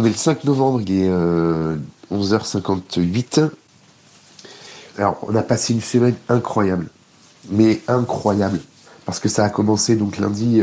On 0.00 0.04
est 0.04 0.08
le 0.08 0.14
5 0.14 0.44
novembre, 0.44 0.80
il 0.80 0.92
est 0.92 1.10
11h58. 2.10 3.50
Alors, 4.96 5.18
on 5.28 5.36
a 5.36 5.42
passé 5.42 5.74
une 5.74 5.82
semaine 5.82 6.14
incroyable. 6.30 6.86
Mais 7.50 7.82
incroyable. 7.86 8.60
Parce 9.04 9.20
que 9.20 9.28
ça 9.28 9.44
a 9.44 9.50
commencé 9.50 9.96
donc 9.96 10.16
lundi, 10.16 10.62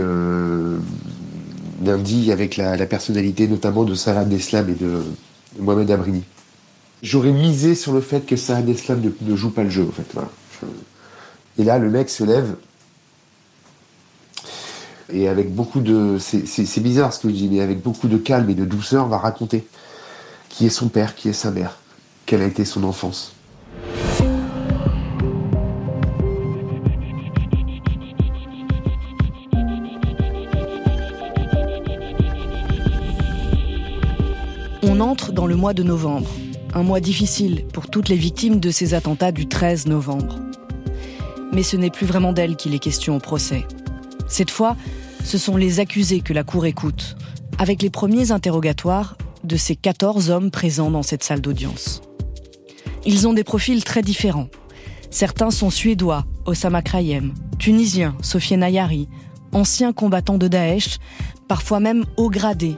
lundi 1.83 2.31
avec 2.31 2.57
la, 2.57 2.83
personnalité 2.87 3.47
notamment 3.47 3.83
de 3.83 3.93
Salah 3.93 4.25
Deslam 4.25 4.71
et 4.71 4.73
de 4.73 5.03
Mohamed 5.59 5.91
Abrini. 5.91 6.23
J'aurais 7.03 7.31
misé 7.31 7.75
sur 7.75 7.93
le 7.93 8.01
fait 8.01 8.25
que 8.25 8.37
Salah 8.37 8.63
Deslam 8.63 9.03
ne, 9.21 9.35
joue 9.35 9.51
pas 9.51 9.61
le 9.61 9.69
jeu, 9.69 9.87
en 9.87 9.91
fait. 9.91 10.19
Et 11.59 11.63
là, 11.63 11.77
le 11.77 11.91
mec 11.91 12.09
se 12.09 12.23
lève. 12.23 12.55
Et 15.11 15.27
avec 15.27 15.53
beaucoup 15.53 15.79
de. 15.79 16.17
C'est 16.19 16.81
bizarre 16.81 17.13
ce 17.13 17.19
que 17.19 17.29
je 17.29 17.33
dis, 17.33 17.47
mais 17.49 17.61
avec 17.61 17.81
beaucoup 17.81 18.07
de 18.07 18.17
calme 18.17 18.49
et 18.49 18.55
de 18.55 18.65
douceur, 18.65 19.07
va 19.07 19.17
raconter 19.17 19.65
qui 20.49 20.65
est 20.65 20.69
son 20.69 20.89
père, 20.89 21.13
qui 21.15 21.29
est 21.29 21.33
sa 21.33 21.51
mère, 21.51 21.77
quelle 22.25 22.41
a 22.41 22.45
été 22.45 22.65
son 22.65 22.83
enfance. 22.83 23.33
On 34.81 34.99
entre 34.99 35.31
dans 35.31 35.45
le 35.45 35.55
mois 35.55 35.73
de 35.73 35.83
novembre, 35.83 36.29
un 36.73 36.81
mois 36.81 36.99
difficile 36.99 37.65
pour 37.71 37.87
toutes 37.87 38.09
les 38.09 38.15
victimes 38.15 38.59
de 38.59 38.71
ces 38.71 38.95
attentats 38.95 39.31
du 39.31 39.47
13 39.47 39.85
novembre. 39.85 40.39
Mais 41.53 41.61
ce 41.61 41.77
n'est 41.77 41.91
plus 41.91 42.07
vraiment 42.07 42.33
d'elles 42.33 42.55
qu'il 42.55 42.73
est 42.73 42.79
question 42.79 43.15
au 43.15 43.19
procès. 43.19 43.67
Cette 44.27 44.51
fois, 44.51 44.75
ce 45.23 45.37
sont 45.37 45.57
les 45.57 45.79
accusés 45.79 46.21
que 46.21 46.33
la 46.33 46.43
Cour 46.43 46.65
écoute, 46.65 47.17
avec 47.57 47.81
les 47.81 47.89
premiers 47.89 48.31
interrogatoires 48.31 49.17
de 49.43 49.57
ces 49.57 49.75
14 49.75 50.29
hommes 50.29 50.51
présents 50.51 50.91
dans 50.91 51.03
cette 51.03 51.23
salle 51.23 51.41
d'audience. 51.41 52.01
Ils 53.05 53.27
ont 53.27 53.33
des 53.33 53.43
profils 53.43 53.83
très 53.83 54.01
différents. 54.01 54.49
Certains 55.09 55.51
sont 55.51 55.69
suédois, 55.69 56.25
Osama 56.45 56.81
Krayem, 56.81 57.33
tunisiens, 57.57 58.15
Sofiane 58.21 58.63
Ayari, 58.63 59.07
anciens 59.53 59.93
combattants 59.93 60.37
de 60.37 60.47
Daesh, 60.47 60.97
parfois 61.47 61.79
même 61.79 62.03
haut 62.17 62.29
gradés, 62.29 62.77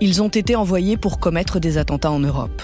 ils 0.00 0.22
ont 0.22 0.28
été 0.28 0.56
envoyés 0.56 0.96
pour 0.96 1.20
commettre 1.20 1.60
des 1.60 1.76
attentats 1.76 2.10
en 2.10 2.20
Europe. 2.20 2.62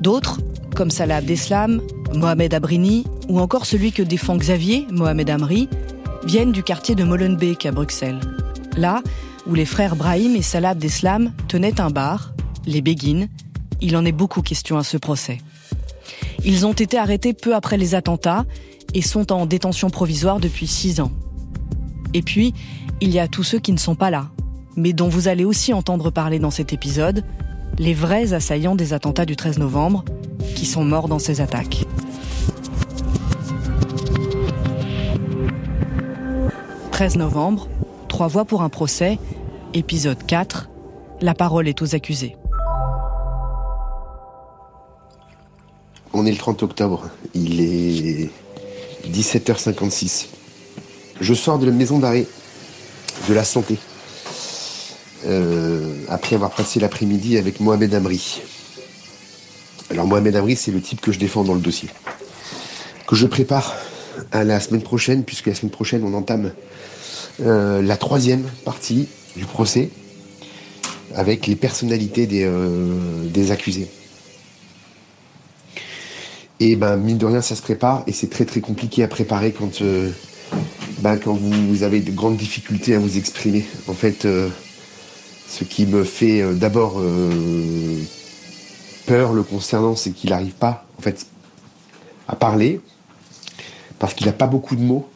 D'autres, 0.00 0.40
comme 0.74 0.90
Salah 0.90 1.16
Abdeslam, 1.16 1.80
Mohamed 2.14 2.52
Abrini 2.52 3.04
ou 3.28 3.40
encore 3.40 3.64
celui 3.64 3.92
que 3.92 4.02
défend 4.02 4.36
Xavier, 4.36 4.86
Mohamed 4.90 5.30
Amri, 5.30 5.68
viennent 6.24 6.52
du 6.52 6.62
quartier 6.62 6.94
de 6.94 7.04
Molenbeek 7.04 7.66
à 7.66 7.72
Bruxelles. 7.72 8.20
Là 8.76 9.02
où 9.46 9.54
les 9.54 9.64
frères 9.64 9.96
Brahim 9.96 10.36
et 10.36 10.42
Salah 10.42 10.70
Abdeslam 10.70 11.32
tenaient 11.48 11.80
un 11.80 11.90
bar, 11.90 12.32
les 12.66 12.82
Béguines, 12.82 13.28
il 13.80 13.96
en 13.96 14.04
est 14.04 14.12
beaucoup 14.12 14.42
question 14.42 14.76
à 14.76 14.84
ce 14.84 14.96
procès. 14.96 15.38
Ils 16.44 16.66
ont 16.66 16.72
été 16.72 16.98
arrêtés 16.98 17.32
peu 17.32 17.54
après 17.54 17.76
les 17.76 17.94
attentats 17.94 18.44
et 18.94 19.02
sont 19.02 19.32
en 19.32 19.46
détention 19.46 19.90
provisoire 19.90 20.40
depuis 20.40 20.66
six 20.66 21.00
ans. 21.00 21.12
Et 22.12 22.22
puis, 22.22 22.54
il 23.00 23.10
y 23.10 23.18
a 23.18 23.28
tous 23.28 23.42
ceux 23.42 23.58
qui 23.58 23.72
ne 23.72 23.78
sont 23.78 23.94
pas 23.94 24.10
là, 24.10 24.28
mais 24.76 24.92
dont 24.92 25.08
vous 25.08 25.28
allez 25.28 25.44
aussi 25.44 25.72
entendre 25.72 26.10
parler 26.10 26.38
dans 26.38 26.50
cet 26.50 26.72
épisode, 26.72 27.24
les 27.78 27.94
vrais 27.94 28.32
assaillants 28.32 28.74
des 28.74 28.92
attentats 28.92 29.26
du 29.26 29.36
13 29.36 29.58
novembre, 29.58 30.04
qui 30.54 30.66
sont 30.66 30.84
morts 30.84 31.08
dans 31.08 31.18
ces 31.18 31.40
attaques. 31.40 31.86
«13 37.00 37.16
novembre, 37.16 37.66
trois 38.08 38.28
voix 38.28 38.44
pour 38.44 38.60
un 38.60 38.68
procès, 38.68 39.18
épisode 39.72 40.18
4, 40.26 40.68
la 41.22 41.32
parole 41.32 41.66
est 41.66 41.80
aux 41.80 41.94
accusés. 41.94 42.36
On 46.12 46.26
est 46.26 46.30
le 46.30 46.36
30 46.36 46.62
octobre, 46.62 47.08
il 47.32 47.62
est 47.62 48.30
17h56. 49.08 50.26
Je 51.22 51.32
sors 51.32 51.58
de 51.58 51.64
la 51.64 51.72
maison 51.72 52.00
d'arrêt 52.00 52.26
de 53.30 53.32
la 53.32 53.44
santé 53.44 53.78
euh, 55.24 56.04
après 56.10 56.36
avoir 56.36 56.50
passé 56.50 56.80
l'après-midi 56.80 57.38
avec 57.38 57.60
Mohamed 57.60 57.94
Amri. 57.94 58.42
Alors 59.88 60.06
Mohamed 60.06 60.36
Amri, 60.36 60.54
c'est 60.54 60.70
le 60.70 60.82
type 60.82 61.00
que 61.00 61.12
je 61.12 61.18
défends 61.18 61.44
dans 61.44 61.54
le 61.54 61.60
dossier, 61.60 61.88
que 63.06 63.16
je 63.16 63.26
prépare 63.26 63.74
à 64.32 64.44
la 64.44 64.60
semaine 64.60 64.82
prochaine, 64.82 65.24
puisque 65.24 65.46
la 65.46 65.54
semaine 65.54 65.70
prochaine 65.70 66.02
on 66.04 66.14
entame 66.14 66.52
euh, 67.40 67.82
la 67.82 67.96
troisième 67.96 68.44
partie 68.64 69.08
du 69.36 69.44
procès 69.44 69.90
avec 71.14 71.46
les 71.46 71.56
personnalités 71.56 72.26
des, 72.26 72.44
euh, 72.44 73.24
des 73.26 73.50
accusés. 73.50 73.88
Et 76.60 76.76
ben 76.76 76.96
mine 76.96 77.18
de 77.18 77.26
rien, 77.26 77.40
ça 77.40 77.56
se 77.56 77.62
prépare 77.62 78.02
et 78.06 78.12
c'est 78.12 78.28
très 78.28 78.44
très 78.44 78.60
compliqué 78.60 79.02
à 79.02 79.08
préparer 79.08 79.52
quand 79.52 79.82
ben, 80.98 81.16
quand 81.16 81.32
vous, 81.32 81.82
avez 81.82 82.00
de 82.00 82.10
grandes 82.10 82.36
difficultés 82.36 82.94
à 82.94 82.98
vous 82.98 83.16
exprimer. 83.16 83.64
En 83.88 83.94
fait, 83.94 84.26
ce 85.50 85.64
qui 85.64 85.84
me 85.84 86.04
fait 86.04 86.40
euh, 86.40 86.54
d'abord 86.54 87.00
euh, 87.00 87.98
peur 89.06 89.32
le 89.32 89.42
concernant, 89.42 89.96
c'est 89.96 90.12
qu'il 90.12 90.30
n'arrive 90.30 90.52
pas, 90.52 90.86
en 90.96 91.02
fait, 91.02 91.26
à 92.28 92.36
parler, 92.36 92.80
parce 94.00 94.14
qu'il 94.14 94.26
n'a 94.26 94.32
pas 94.32 94.48
beaucoup 94.48 94.74
de 94.74 94.82
mots. 94.82 95.08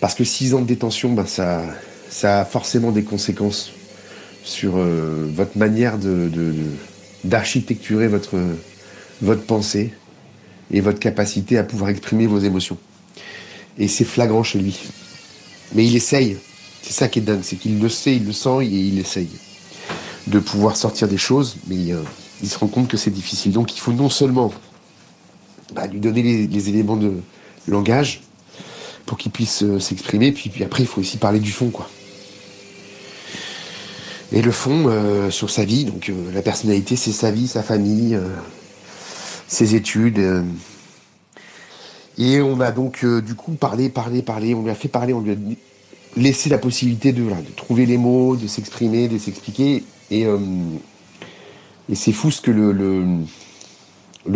Parce 0.00 0.14
que 0.14 0.24
six 0.24 0.54
ans 0.54 0.60
de 0.60 0.66
détention, 0.66 1.12
ben, 1.12 1.26
ça, 1.26 1.64
a 2.22 2.44
forcément 2.46 2.92
des 2.92 3.02
conséquences 3.02 3.72
sur 4.44 4.76
euh, 4.76 5.28
votre 5.34 5.58
manière 5.58 5.98
d'architecturer 7.24 8.06
votre, 8.06 8.38
votre 9.20 9.42
pensée 9.42 9.92
et 10.70 10.80
votre 10.80 11.00
capacité 11.00 11.58
à 11.58 11.64
pouvoir 11.64 11.90
exprimer 11.90 12.26
vos 12.26 12.38
émotions. 12.38 12.78
Et 13.78 13.88
c'est 13.88 14.04
flagrant 14.04 14.44
chez 14.44 14.60
lui. 14.60 14.78
Mais 15.74 15.84
il 15.84 15.96
essaye. 15.96 16.38
C'est 16.82 16.92
ça 16.92 17.08
qui 17.08 17.18
est 17.18 17.22
dingue, 17.22 17.40
c'est 17.42 17.56
qu'il 17.56 17.80
le 17.80 17.88
sait, 17.88 18.14
il 18.14 18.26
le 18.26 18.32
sent 18.32 18.62
et 18.62 18.66
il 18.66 18.98
essaye 19.00 19.28
de 20.28 20.38
pouvoir 20.38 20.76
sortir 20.76 21.08
des 21.08 21.18
choses, 21.18 21.56
mais 21.66 21.92
euh, 21.92 22.02
il 22.42 22.48
se 22.48 22.58
rend 22.58 22.68
compte 22.68 22.86
que 22.86 22.96
c'est 22.96 23.10
difficile. 23.10 23.50
Donc 23.50 23.74
il 23.74 23.80
faut 23.80 23.92
non 23.92 24.08
seulement 24.08 24.52
bah, 25.74 25.86
lui 25.86 26.00
donner 26.00 26.22
les, 26.22 26.68
éléments 26.68 26.96
de 26.96 27.14
langage 27.66 28.22
pour 29.04 29.18
qu'il 29.18 29.32
puisse 29.32 29.62
euh, 29.62 29.78
s'exprimer, 29.78 30.32
puis, 30.32 30.50
puis, 30.50 30.64
après 30.64 30.82
il 30.82 30.86
faut 30.86 31.00
aussi 31.00 31.16
parler 31.16 31.38
du 31.38 31.52
fond, 31.52 31.70
quoi. 31.70 31.88
Et 34.32 34.42
le 34.42 34.50
fond 34.50 34.86
euh, 34.88 35.30
sur 35.30 35.50
sa 35.50 35.64
vie, 35.64 35.84
donc 35.84 36.10
la 36.32 36.42
personnalité, 36.42 36.96
c'est 36.96 37.12
sa 37.12 37.30
vie, 37.30 37.46
sa 37.46 37.62
famille, 37.62 38.18
ses 39.46 39.76
études. 39.76 40.20
et 42.18 42.40
on 42.40 42.60
a 42.60 42.72
donc 42.72 43.06
du 43.06 43.34
coup 43.36 43.52
parlé, 43.52 43.88
parlé, 43.88 44.22
parlé. 44.22 44.52
On 44.54 44.64
lui 44.64 44.70
a 44.70 44.74
fait 44.74 44.88
parler, 44.88 45.12
on 45.12 45.20
lui 45.20 45.30
a 45.30 45.36
laisser 46.16 46.48
la 46.48 46.58
possibilité 46.58 47.12
de, 47.12 47.24
trouver 47.56 47.86
les 47.86 47.98
mots, 47.98 48.36
de 48.36 48.46
s'exprimer, 48.46 49.08
de 49.08 49.18
s'expliquer. 49.18 49.84
Et, 50.10 50.26
euh, 50.26 50.38
et 51.90 51.94
c'est 51.94 52.12
fou 52.12 52.30
ce 52.30 52.40
que 52.40 52.50
le, 52.50 53.04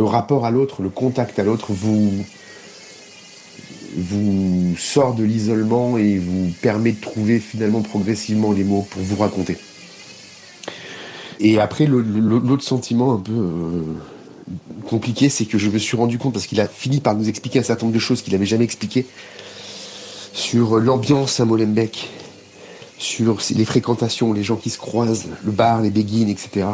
rapport 0.03 0.47
à 0.47 0.51
l'autre, 0.51 0.83
le 0.83 0.89
contact 0.89 1.39
à 1.39 1.45
l'autre 1.45 1.73
vous, 1.73 2.25
vous 3.97 4.75
sort 4.79 5.15
de 5.15 5.25
l'isolement 5.25 5.99
et 5.99 6.19
vous 6.19 6.51
permet 6.63 6.93
de 6.93 7.01
trouver 7.01 7.39
finalement 7.39 7.83
progressivement 7.83 8.53
les 8.53 8.65
mots 8.65 8.87
pour 8.91 9.03
vous 9.03 9.17
raconter. 9.17 9.57
Et 11.41 11.59
après, 11.59 11.87
l'autre 11.87 12.63
sentiment 12.63 13.15
un 13.15 13.19
peu 13.19 13.33
euh, 13.33 13.83
compliqué, 14.87 15.29
c'est 15.31 15.47
que 15.47 15.57
je 15.57 15.71
me 15.71 15.79
suis 15.79 15.97
rendu 15.97 16.19
compte, 16.19 16.35
parce 16.35 16.47
qu'il 16.47 16.61
a 16.61 16.69
fini 16.69 17.01
par 17.01 17.15
nous 17.15 17.29
expliquer 17.29 17.61
un 17.61 17.63
certain 17.63 17.87
nombre 17.87 17.95
de 17.95 18.01
choses 18.01 18.21
qu'il 18.21 18.35
n'avait 18.35 18.47
jamais 18.47 18.65
expliquées, 18.65 19.07
sur 20.35 20.79
l'ambiance 20.79 21.41
à 21.41 21.47
Molenbeek, 21.47 22.11
sur 22.99 23.39
les 23.57 23.65
fréquentations, 23.65 24.35
les 24.35 24.45
gens 24.45 24.57
qui 24.57 24.69
se 24.69 24.79
croisent, 24.79 25.29
le 25.43 25.51
bar, 25.51 25.81
les 25.81 25.91
béguines, 25.91 26.29
etc. 26.29 26.67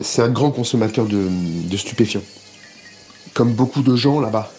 c'est 0.00 0.22
un 0.22 0.28
grand 0.28 0.50
consommateur 0.50 1.06
de, 1.06 1.28
stupéfiants, 1.76 2.22
comme 3.34 3.52
beaucoup 3.52 3.82
de 3.82 3.94
gens 3.96 4.20
là-bas. 4.20 4.50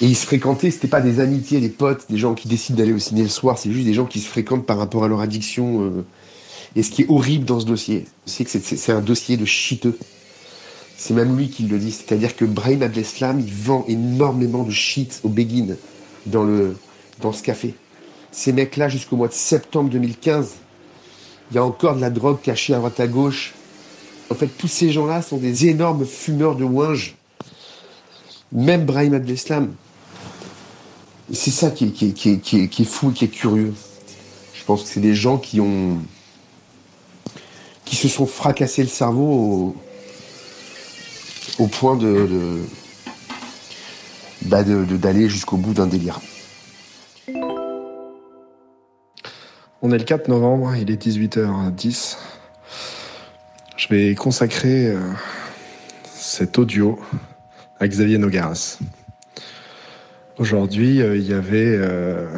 Et 0.00 0.06
ils 0.06 0.16
se 0.16 0.26
fréquentaient, 0.26 0.70
c'était 0.70 0.88
pas 0.88 1.00
des 1.00 1.20
amitiés, 1.20 1.60
des 1.60 1.68
potes, 1.68 2.06
des 2.10 2.18
gens 2.18 2.34
qui 2.34 2.48
décident 2.48 2.78
d'aller 2.78 2.92
au 2.92 2.98
ciné 2.98 3.22
le 3.22 3.28
soir, 3.28 3.58
c'est 3.58 3.70
juste 3.70 3.86
des 3.86 3.94
gens 3.94 4.06
qui 4.06 4.20
se 4.20 4.28
fréquentent 4.28 4.66
par 4.66 4.78
rapport 4.78 5.04
à 5.04 5.08
leur 5.08 5.20
addiction. 5.20 5.82
Euh. 5.82 6.04
Et 6.74 6.82
ce 6.82 6.90
qui 6.90 7.02
est 7.02 7.08
horrible 7.08 7.44
dans 7.44 7.60
ce 7.60 7.66
dossier, 7.66 8.06
c'est 8.26 8.44
que 8.44 8.50
c'est 8.50 8.92
un 8.92 9.00
dossier 9.00 9.36
de 9.36 9.44
chiteux. 9.44 9.98
C'est 10.96 11.14
même 11.14 11.36
lui 11.36 11.50
qui 11.50 11.64
le 11.64 11.78
dit. 11.78 11.92
C'est-à-dire 11.92 12.34
que 12.34 12.44
Brahim 12.44 12.82
Abdeslam, 12.82 13.40
il 13.40 13.52
vend 13.52 13.84
énormément 13.88 14.62
de 14.62 14.70
shit 14.70 15.20
aux 15.24 15.28
béguines 15.28 15.76
dans, 16.26 16.48
dans 17.20 17.32
ce 17.32 17.42
café. 17.42 17.74
Ces 18.30 18.52
mecs-là, 18.52 18.88
jusqu'au 18.88 19.16
mois 19.16 19.28
de 19.28 19.34
septembre 19.34 19.90
2015, 19.90 20.52
il 21.50 21.56
y 21.56 21.58
a 21.58 21.64
encore 21.64 21.96
de 21.96 22.00
la 22.00 22.10
drogue 22.10 22.40
cachée 22.40 22.72
à 22.72 22.78
droite 22.78 22.98
à 22.98 23.06
gauche. 23.06 23.52
En 24.32 24.34
fait, 24.34 24.46
tous 24.46 24.66
ces 24.66 24.90
gens-là 24.90 25.20
sont 25.20 25.36
des 25.36 25.66
énormes 25.66 26.06
fumeurs 26.06 26.56
de 26.56 26.64
ouinge. 26.64 27.16
Même 28.50 28.86
Brahim 28.86 29.12
Abdeslam. 29.12 29.74
C'est 31.30 31.50
ça 31.50 31.70
qui 31.70 31.84
est, 31.84 31.90
qui, 31.90 32.30
est, 32.30 32.38
qui, 32.38 32.82
est, 32.82 32.84
fou, 32.86 33.12
curieux. 33.12 33.74
Je 34.54 34.64
pense 34.64 34.84
que 34.84 34.88
c'est 34.88 35.00
des 35.00 35.14
gens 35.14 35.36
qui 35.36 35.60
ont 35.60 35.98
qui 37.84 37.96
se 37.96 38.08
sont 38.08 38.24
fracassés 38.24 38.82
le 38.82 38.88
cerveau 38.88 39.76
au, 41.58 41.66
point 41.66 41.98
bah, 44.46 44.62
d'aller 44.62 45.28
jusqu'au 45.28 45.58
bout 45.58 45.74
d'un 45.74 45.86
délire. 45.86 46.20
On 49.82 49.90
est 49.92 49.98
le 49.98 50.04
4 50.04 50.28
novembre, 50.28 50.74
il 50.76 50.90
est 50.90 51.06
18h10. 51.06 52.16
Je 53.82 53.88
vais 53.88 54.14
consacrer 54.14 54.86
euh, 54.86 55.00
cet 56.04 56.56
audio 56.56 57.00
à 57.80 57.88
Xavier 57.88 58.16
Nogaras. 58.16 58.78
Aujourd'hui, 60.38 61.02
euh, 61.02 61.16
il 61.16 61.28
y 61.28 61.32
avait 61.32 61.74
euh, 61.80 62.28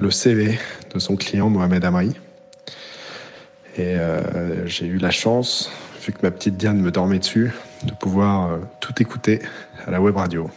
le 0.00 0.10
CV 0.10 0.58
de 0.94 0.98
son 0.98 1.16
client 1.16 1.50
Mohamed 1.50 1.84
Amri. 1.84 2.14
Et 3.76 3.96
j'ai 4.64 4.86
eu 4.86 4.96
la 4.96 5.10
chance, 5.10 5.70
vu 6.00 6.14
que 6.14 6.20
ma 6.22 6.30
petite 6.30 6.56
Diane 6.56 6.80
me 6.80 6.90
dormait 6.90 7.18
dessus, 7.18 7.52
de 7.82 7.92
pouvoir 7.92 8.58
tout 8.80 8.94
écouter 9.02 9.42
à 9.86 9.90
la 9.90 10.00
web 10.00 10.16
radio. 10.16 10.50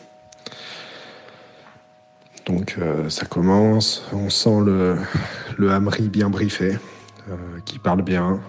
Donc 2.45 2.77
ça 3.09 3.25
commence, 3.25 4.07
on 4.13 4.29
sent 4.29 4.61
le, 4.65 4.99
le 5.57 5.69
Hamri 5.69 6.07
bien 6.07 6.29
briefé, 6.29 6.77
qui 7.65 7.77
parle 7.77 8.03
bien, 8.03 8.39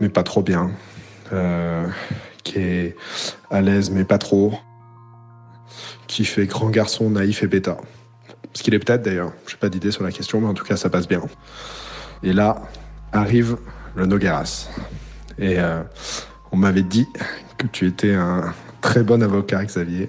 mais 0.00 0.08
pas 0.08 0.22
trop 0.22 0.42
bien, 0.42 0.70
euh, 1.32 1.86
qui 2.42 2.58
est 2.58 2.96
à 3.50 3.60
l'aise 3.60 3.90
mais 3.90 4.04
pas 4.04 4.18
trop, 4.18 4.54
qui 6.06 6.24
fait 6.24 6.46
grand 6.46 6.70
garçon 6.70 7.10
naïf 7.10 7.42
et 7.42 7.46
bêta. 7.46 7.76
Ce 8.52 8.62
qu'il 8.62 8.74
est 8.74 8.78
peut-être 8.78 9.02
d'ailleurs, 9.02 9.32
je 9.46 9.54
n'ai 9.54 9.58
pas 9.58 9.68
d'idée 9.68 9.90
sur 9.90 10.02
la 10.02 10.12
question, 10.12 10.40
mais 10.40 10.46
en 10.46 10.54
tout 10.54 10.64
cas 10.64 10.76
ça 10.76 10.88
passe 10.88 11.08
bien. 11.08 11.22
Et 12.22 12.32
là 12.32 12.62
arrive 13.12 13.56
le 13.94 14.06
Nogueras. 14.06 14.68
Et 15.38 15.58
euh, 15.58 15.82
on 16.52 16.56
m'avait 16.56 16.82
dit 16.82 17.06
que 17.58 17.66
tu 17.66 17.86
étais 17.86 18.14
un 18.14 18.54
très 18.80 19.02
bon 19.02 19.22
avocat, 19.22 19.64
Xavier. 19.64 20.08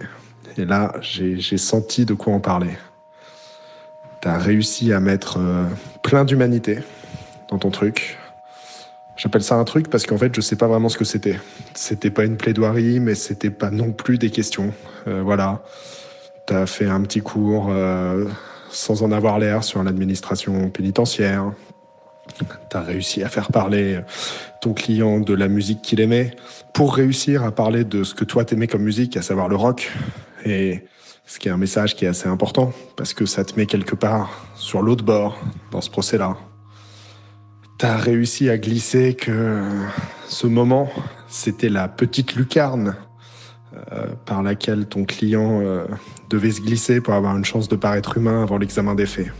Et 0.57 0.65
là, 0.65 0.93
j'ai 1.01 1.57
senti 1.57 2.05
de 2.05 2.13
quoi 2.13 2.33
en 2.33 2.39
parler. 2.39 2.77
Tu 4.21 4.27
as 4.27 4.37
réussi 4.37 4.91
à 4.91 4.99
mettre 4.99 5.37
euh, 5.39 5.65
plein 6.03 6.25
d'humanité 6.25 6.79
dans 7.49 7.59
ton 7.59 7.69
truc, 7.69 8.17
J'appelle 9.17 9.43
ça 9.43 9.55
un 9.55 9.63
truc 9.63 9.89
parce 9.89 10.05
qu'en 10.05 10.17
fait, 10.17 10.33
je 10.35 10.41
sais 10.41 10.55
pas 10.55 10.67
vraiment 10.67 10.89
ce 10.89 10.97
que 10.97 11.05
c'était. 11.05 11.39
C'était 11.73 12.11
pas 12.11 12.23
une 12.23 12.37
plaidoirie, 12.37 12.99
mais 12.99 13.15
c'était 13.15 13.49
pas 13.49 13.71
non 13.71 13.91
plus 13.91 14.19
des 14.19 14.29
questions. 14.29 14.73
Euh, 15.07 15.21
voilà. 15.23 15.63
T'as 16.45 16.67
fait 16.67 16.85
un 16.85 17.01
petit 17.01 17.21
cours 17.21 17.67
euh, 17.69 18.25
sans 18.69 19.01
en 19.01 19.11
avoir 19.11 19.39
l'air 19.39 19.63
sur 19.63 19.83
l'administration 19.83 20.69
pénitentiaire. 20.69 21.51
T'as 22.69 22.81
réussi 22.81 23.23
à 23.23 23.29
faire 23.29 23.51
parler 23.51 24.01
ton 24.61 24.73
client 24.73 25.19
de 25.19 25.33
la 25.33 25.47
musique 25.47 25.81
qu'il 25.81 25.99
aimait 25.99 26.31
pour 26.73 26.93
réussir 26.93 27.43
à 27.43 27.51
parler 27.51 27.85
de 27.85 28.03
ce 28.03 28.13
que 28.13 28.23
toi 28.23 28.45
t'aimais 28.45 28.67
comme 28.67 28.83
musique, 28.83 29.17
à 29.17 29.21
savoir 29.21 29.47
le 29.49 29.55
rock. 29.55 29.91
Et 30.45 30.85
ce 31.25 31.39
qui 31.39 31.47
est 31.47 31.51
un 31.51 31.57
message 31.57 31.95
qui 31.95 32.05
est 32.05 32.09
assez 32.09 32.27
important 32.27 32.71
parce 32.95 33.13
que 33.13 33.25
ça 33.25 33.43
te 33.43 33.55
met 33.57 33.65
quelque 33.65 33.95
part 33.95 34.45
sur 34.55 34.81
l'autre 34.81 35.03
bord 35.03 35.37
dans 35.71 35.81
ce 35.81 35.89
procès-là. 35.89 36.37
T'as 37.77 37.97
réussi 37.97 38.49
à 38.49 38.57
glisser 38.57 39.13
que 39.13 39.61
ce 40.27 40.47
moment, 40.47 40.89
c'était 41.27 41.69
la 41.69 41.87
petite 41.87 42.35
lucarne 42.35 42.95
euh, 43.91 44.07
par 44.25 44.41
laquelle 44.41 44.87
ton 44.87 45.05
client 45.05 45.61
euh, 45.61 45.85
devait 46.31 46.49
se 46.49 46.61
glisser 46.61 47.01
pour 47.01 47.13
avoir 47.13 47.37
une 47.37 47.45
chance 47.45 47.69
de 47.69 47.75
paraître 47.75 48.17
humain 48.17 48.41
avant 48.41 48.57
l'examen 48.57 48.95
des 48.95 49.05
faits. 49.05 49.31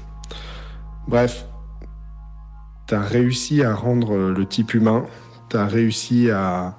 Bref, 1.07 1.47
t'as 2.85 3.01
réussi 3.01 3.63
à 3.63 3.73
rendre 3.73 4.15
le 4.15 4.45
type 4.45 4.75
humain, 4.75 5.07
t'as 5.49 5.65
réussi 5.65 6.29
à, 6.29 6.77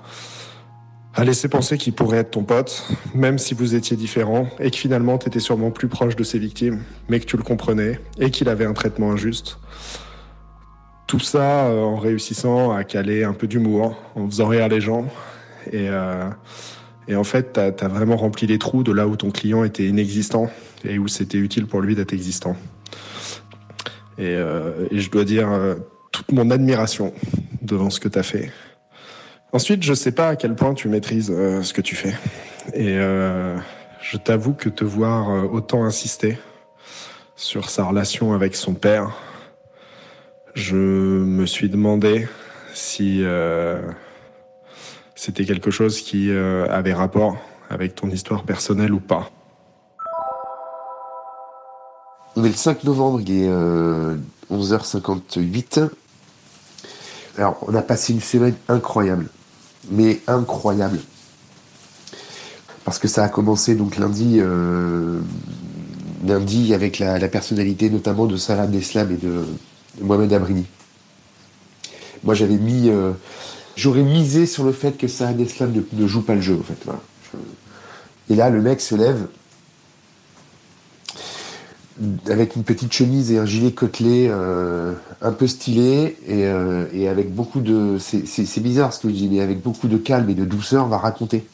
à 1.13 1.25
laisser 1.25 1.49
penser 1.49 1.77
qu'il 1.77 1.93
pourrait 1.93 2.19
être 2.19 2.31
ton 2.31 2.45
pote, 2.45 2.87
même 3.17 3.37
si 3.37 3.55
vous 3.55 3.75
étiez 3.75 3.97
différents, 3.97 4.49
et 4.61 4.71
que 4.71 4.77
finalement 4.77 5.19
t'étais 5.19 5.41
sûrement 5.41 5.73
plus 5.73 5.89
proche 5.89 6.15
de 6.15 6.23
ses 6.23 6.39
victimes, 6.39 6.85
mais 7.09 7.19
que 7.19 7.25
tu 7.25 7.37
le 7.37 7.43
comprenais, 7.43 7.99
et 8.21 8.31
qu'il 8.31 8.49
avait 8.49 8.65
un 8.65 8.75
traitement 8.75 9.11
injuste. 9.11 9.59
Tout 11.09 11.21
ça 11.21 11.65
euh, 11.65 11.81
en 11.81 11.97
réussissant 11.97 12.71
à 12.71 12.85
caler 12.85 13.25
un 13.25 13.33
peu 13.33 13.47
d'humour, 13.47 13.97
en 14.15 14.27
faisant 14.29 14.47
rire 14.47 14.69
les 14.69 14.83
gens. 14.83 15.09
Et, 15.73 15.89
euh, 15.89 16.29
et 17.09 17.17
en 17.17 17.25
fait, 17.25 17.55
tu 17.55 17.61
as, 17.61 17.89
vraiment 17.89 18.19
rempli 18.19 18.47
les 18.47 18.59
trous 18.59 18.83
de 18.83 18.93
là 18.93 19.09
où 19.09 19.17
ton 19.17 19.31
client 19.31 19.65
était 19.65 19.87
inexistant 19.87 20.51
et 20.85 20.99
où 20.99 21.09
c'était 21.09 21.39
utile 21.39 21.67
pour 21.67 21.81
lui 21.81 21.95
d'être 21.95 22.13
existant. 22.13 22.57
Et, 24.19 24.35
euh, 24.35 24.87
et, 24.91 24.99
je 24.99 25.11
dois 25.11 25.25
dire 25.25 25.49
toute 26.13 26.31
mon 26.31 26.51
admiration 26.51 27.15
devant 27.63 27.89
ce 27.89 28.01
que 28.01 28.09
tu 28.09 28.19
as 28.19 28.23
fait. 28.23 28.53
Ensuite, 29.53 29.83
je 29.83 29.95
sais 29.95 30.13
pas 30.13 30.29
à 30.29 30.37
quel 30.37 30.55
point 30.55 30.75
tu 30.75 30.89
maîtrises 30.89 31.29
ce 31.29 31.73
que 31.73 31.81
tu 31.81 31.97
fais. 31.97 32.15
Et 32.75 32.97
je 32.97 34.17
t'avoue 34.19 34.53
que 34.53 34.69
te 34.69 34.85
voir 34.85 35.51
autant 35.51 35.85
insister 35.85 36.37
sur 37.35 37.71
sa 37.71 37.85
relation 37.85 38.35
avec 38.35 38.55
son 38.55 38.75
père, 38.75 39.17
je 40.59 40.77
me 40.77 41.47
suis 41.47 41.71
demandé 41.71 42.27
si 42.75 43.23
euh, 43.23 43.81
c'était 45.15 45.45
quelque 45.45 45.71
chose 45.71 46.01
qui 46.01 46.31
euh, 46.31 46.67
avait 46.69 46.93
rapport 46.93 47.37
avec 47.71 47.95
ton 47.95 48.11
histoire 48.11 48.43
personnelle 48.43 48.93
ou 48.93 48.99
pas. 48.99 49.31
On 52.35 52.45
est 52.45 52.49
le 52.49 52.55
5 52.55 52.83
novembre, 52.85 53.21
il 53.21 53.31
est 53.31 53.49
11h58. 54.51 55.79
Euh, 55.79 55.89
Alors, 57.37 57.59
on 57.67 57.75
a 57.75 57.83
passé 57.83 58.13
une 58.13 58.21
semaine 58.21 58.55
incroyable, 58.69 59.29
mais 59.91 60.21
incroyable. 60.27 60.99
Parce 62.85 62.99
que 62.99 63.07
ça 63.07 63.23
a 63.23 63.29
commencé 63.29 63.77
donc 63.77 63.97
lundi, 63.97 64.41
lundi 66.25 66.75
avec 66.75 66.99
la, 66.99 67.29
personnalité 67.29 67.91
notamment 67.91 68.27
de 68.27 68.37
Salah 68.37 68.67
Deslam 68.67 69.13
et 69.13 69.17
de, 69.17 69.45
Mohamed 70.01 70.33
Abrini. 70.33 70.67
Moi, 72.25 72.35
j'avais 72.35 72.57
mis. 72.57 72.89
Euh, 72.89 73.13
j'aurais 73.77 74.03
misé 74.03 74.47
sur 74.47 74.65
le 74.65 74.73
fait 74.73 74.97
que 74.97 75.09
Saad 75.09 75.41
Eslam 75.41 75.73
ne, 75.93 76.07
joue 76.07 76.23
pas 76.23 76.35
le 76.35 76.41
jeu, 76.41 76.59
en 76.59 76.63
fait. 76.63 76.91
Et 78.31 78.35
là, 78.35 78.51
le 78.51 78.61
mec 78.61 78.81
se 78.81 78.95
lève 78.95 79.27
avec 82.29 82.55
une 82.55 82.63
petite 82.63 82.93
chemise 82.93 83.33
et 83.33 83.39
un 83.39 83.47
gilet 83.47 83.73
côtelé 83.73 84.29
euh, 84.31 84.95
un 85.21 85.33
peu 85.33 85.49
stylé 85.49 86.17
et, 86.27 86.47
euh, 86.47 86.87
et 86.93 87.09
avec 87.09 87.35
beaucoup 87.35 87.61
de. 87.61 87.99
C'est 87.99 88.61
bizarre 88.61 88.93
ce 88.93 89.01
que 89.01 89.09
je 89.09 89.15
dis, 89.15 89.29
mais 89.29 89.41
avec 89.41 89.63
beaucoup 89.63 89.89
de 89.89 89.97
calme 89.97 90.29
et 90.31 90.35
de 90.35 90.45
douceur, 90.45 90.85
on 90.85 90.89
va 90.89 90.99
raconter 90.99 91.47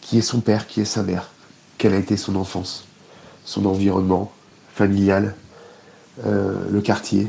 qui 0.00 0.18
est 0.18 0.22
son 0.22 0.40
père, 0.40 0.66
qui 0.66 0.80
est 0.80 0.86
sa 0.86 1.02
mère, 1.02 1.30
quelle 1.78 1.94
a 1.94 1.98
été 1.98 2.16
son 2.16 2.34
enfance, 2.34 2.86
son 3.44 3.64
environnement 3.66 4.32
familial, 4.74 5.36
le 6.24 6.80
quartier, 6.80 7.28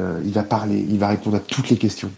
euh, 0.00 0.20
il 0.24 0.32
va 0.32 0.42
parler, 0.42 0.84
il 0.88 0.98
va 0.98 1.08
répondre 1.08 1.36
à 1.36 1.40
toutes 1.40 1.68
les 1.70 1.76
questions. 1.76 2.10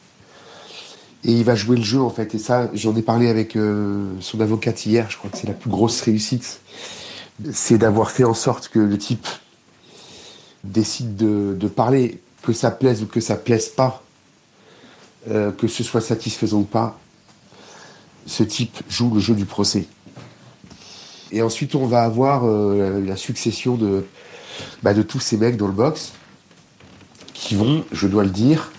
Et 1.24 1.32
il 1.32 1.44
va 1.44 1.54
jouer 1.54 1.76
le 1.76 1.82
jeu 1.82 2.00
en 2.00 2.10
fait. 2.10 2.34
Et 2.34 2.38
ça, 2.38 2.70
j'en 2.74 2.94
ai 2.96 3.02
parlé 3.02 3.28
avec 3.28 3.56
euh, 3.56 4.06
son 4.20 4.40
avocate 4.40 4.84
hier, 4.86 5.10
je 5.10 5.16
crois 5.16 5.30
que 5.30 5.36
c'est 5.36 5.46
la 5.46 5.54
plus 5.54 5.70
grosse 5.70 6.00
réussite. 6.00 6.60
C'est 7.52 7.78
d'avoir 7.78 8.10
fait 8.10 8.24
en 8.24 8.34
sorte 8.34 8.68
que 8.68 8.78
le 8.78 8.98
type 8.98 9.26
décide 10.64 11.16
de, 11.16 11.68
parler, 11.68 12.20
que 12.42 12.52
ça 12.52 12.70
plaise 12.70 13.02
ou 13.02 13.06
que 13.06 13.20
ça 13.20 13.36
plaise 13.36 13.68
pas, 13.68 14.02
euh, 15.28 15.50
que 15.50 15.66
ce 15.66 15.82
soit 15.82 16.00
satisfaisant 16.00 16.58
ou 16.58 16.64
pas. 16.64 16.98
Ce 18.26 18.44
type 18.44 18.78
joue 18.88 19.12
le 19.12 19.20
jeu 19.20 19.34
du 19.34 19.44
procès. 19.44 19.86
Et 21.32 21.42
ensuite, 21.42 21.74
on 21.74 21.86
va 21.86 22.02
avoir 22.02 22.44
la, 22.44 23.16
succession 23.16 23.74
de, 23.74 24.04
bah, 24.82 24.94
de 24.94 25.02
tous 25.02 25.18
ces 25.18 25.36
mecs 25.36 25.56
dans 25.56 25.66
le 25.66 25.72
box 25.72 26.12
qui 27.42 27.56
vont, 27.56 27.84
je 27.90 28.06
dois 28.06 28.22
le 28.22 28.30
dire, 28.30 28.70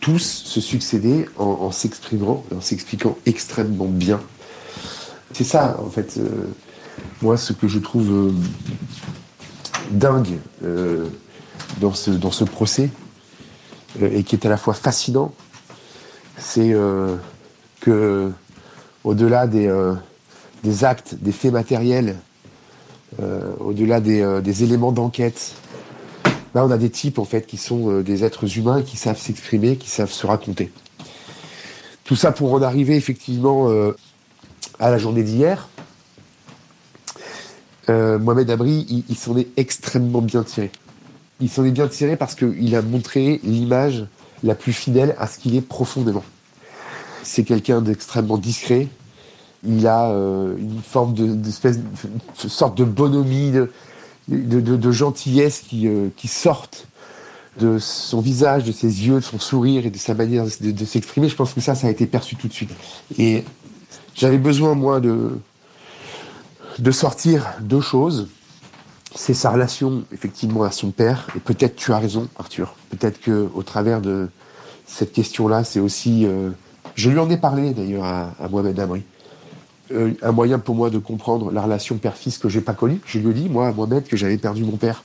tous 0.00 0.22
se 0.22 0.60
succéder 0.60 1.26
en, 1.36 1.72
s'exprimant, 1.72 2.44
en 2.54 2.60
s'expliquant 2.60 3.18
extrêmement 3.26 3.86
bien. 3.86 4.20
C'est 5.32 5.44
ça, 5.44 5.76
en 5.84 5.90
fait, 5.90 6.16
euh, 6.18 6.46
moi, 7.22 7.36
ce 7.36 7.52
que 7.52 7.66
je 7.66 7.80
trouve 7.80 8.10
euh, 8.10 8.32
dingue 9.90 10.38
euh, 10.62 11.08
dans, 11.80 11.92
ce, 11.92 12.12
dans 12.12 12.30
ce 12.30 12.44
procès, 12.44 12.90
et 14.00 14.22
qui 14.22 14.36
est 14.36 14.46
à 14.46 14.48
la 14.48 14.56
fois 14.56 14.74
fascinant, 14.74 15.34
c'est 16.38 16.74
que, 17.80 18.32
au-delà 19.04 19.46
des, 19.46 19.70
des, 20.62 20.84
actes, 20.84 21.16
des 21.16 21.32
faits 21.32 21.52
matériels, 21.52 22.16
au-delà 23.60 24.00
des, 24.00 24.40
des 24.42 24.64
éléments 24.64 24.92
d'enquête, 24.92 25.52
Là, 26.54 26.66
on 26.66 26.70
a 26.70 26.76
des 26.76 26.90
types 26.90 27.18
en 27.18 27.24
fait 27.24 27.46
qui 27.46 27.56
sont 27.56 27.90
euh, 27.90 28.02
des 28.02 28.24
êtres 28.24 28.58
humains 28.58 28.82
qui 28.82 28.96
savent 28.96 29.18
s'exprimer, 29.18 29.76
qui 29.76 29.88
savent 29.88 30.12
se 30.12 30.26
raconter. 30.26 30.70
Tout 32.04 32.16
ça 32.16 32.32
pour 32.32 32.52
en 32.52 32.62
arriver 32.62 32.96
effectivement 32.96 33.70
euh, 33.70 33.96
à 34.78 34.90
la 34.90 34.98
journée 34.98 35.22
d'hier. 35.22 35.68
Euh, 37.88 38.18
Mohamed 38.18 38.50
Abri, 38.50 39.04
il, 39.08 39.16
s'en 39.16 39.36
est 39.36 39.48
extrêmement 39.56 40.20
bien 40.20 40.44
tiré. 40.44 40.70
il 41.40 41.48
s'en 41.48 41.64
est 41.64 41.70
bien 41.70 41.88
tiré 41.88 42.16
parce 42.16 42.34
qu'il 42.34 42.76
a 42.76 42.82
montré 42.82 43.40
l'image 43.42 44.06
la 44.44 44.54
plus 44.54 44.72
fidèle 44.72 45.16
à 45.18 45.26
ce 45.26 45.38
qu'il 45.38 45.56
est 45.56 45.62
profondément. 45.62 46.24
C'est 47.22 47.44
quelqu'un 47.44 47.80
d'extrêmement 47.80 48.38
discret. 48.38 48.88
Il 49.64 49.86
a 49.86 50.08
une 50.08 50.80
forme 50.82 51.14
de, 51.14 51.34
de 51.34 51.50
sorte 52.48 52.76
de 52.76 52.84
bonhomie, 52.84 53.52
de, 53.52 53.70
de, 54.28 54.92
gentillesse 54.92 55.60
qui, 55.60 55.88
euh, 55.88 56.08
qui 56.16 56.28
sortent 56.28 56.86
de 57.58 57.78
son 57.78 58.20
visage, 58.20 58.64
de 58.64 58.72
ses 58.72 59.06
yeux, 59.06 59.16
de 59.16 59.20
son 59.20 59.38
sourire 59.38 59.84
et 59.84 59.90
de 59.90 59.98
sa 59.98 60.14
manière 60.14 60.44
de, 60.44 60.84
s'exprimer. 60.84 61.28
Je 61.28 61.36
pense 61.36 61.52
que 61.52 61.60
ça, 61.60 61.74
ça 61.74 61.86
a 61.86 61.90
été 61.90 62.06
perçu 62.06 62.36
tout 62.36 62.48
de 62.48 62.52
suite. 62.52 62.70
Et 63.18 63.44
j'avais 64.14 64.38
besoin, 64.38 64.74
moi, 64.74 65.00
de, 65.00 65.38
de 66.78 66.90
sortir 66.90 67.54
deux 67.60 67.80
choses. 67.80 68.28
C'est 69.14 69.34
sa 69.34 69.50
relation, 69.50 70.04
effectivement, 70.12 70.62
à 70.62 70.70
son 70.70 70.90
père. 70.90 71.26
Et 71.36 71.40
peut-être 71.40 71.76
tu 71.76 71.92
as 71.92 71.98
raison, 71.98 72.28
Arthur. 72.38 72.74
Peut-être 72.90 73.20
que 73.20 73.50
au 73.54 73.62
travers 73.62 74.00
de 74.00 74.30
cette 74.86 75.12
question-là, 75.12 75.64
c'est 75.64 75.80
aussi... 75.80 76.24
Euh, 76.26 76.50
je 76.94 77.10
lui 77.10 77.18
en 77.18 77.28
ai 77.28 77.36
parlé, 77.36 77.72
d'ailleurs, 77.74 78.04
à, 78.04 78.34
à 78.40 78.48
Mohamed 78.48 78.78
Amri. 78.80 79.02
Euh, 79.92 80.12
un 80.22 80.32
moyen 80.32 80.58
pour 80.58 80.74
moi 80.74 80.90
de 80.90 80.98
comprendre 80.98 81.50
la 81.50 81.62
relation 81.62 81.96
père-fils 81.96 82.38
que 82.38 82.48
j'ai 82.48 82.60
pas 82.60 82.74
connue. 82.74 83.00
Je 83.06 83.18
lui 83.18 83.34
dit, 83.34 83.48
moi, 83.48 83.72
Mohamed, 83.72 84.04
que 84.04 84.16
j'avais 84.16 84.38
perdu 84.38 84.64
mon 84.64 84.76
père 84.76 85.04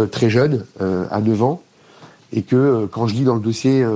euh, 0.00 0.06
très 0.06 0.30
jeune, 0.30 0.64
à 0.80 1.20
9 1.20 1.42
ans, 1.42 1.62
et 2.32 2.42
que 2.42 2.86
quand 2.90 3.06
je 3.06 3.14
lis 3.14 3.24
dans 3.24 3.34
le 3.34 3.40
dossier 3.40 3.86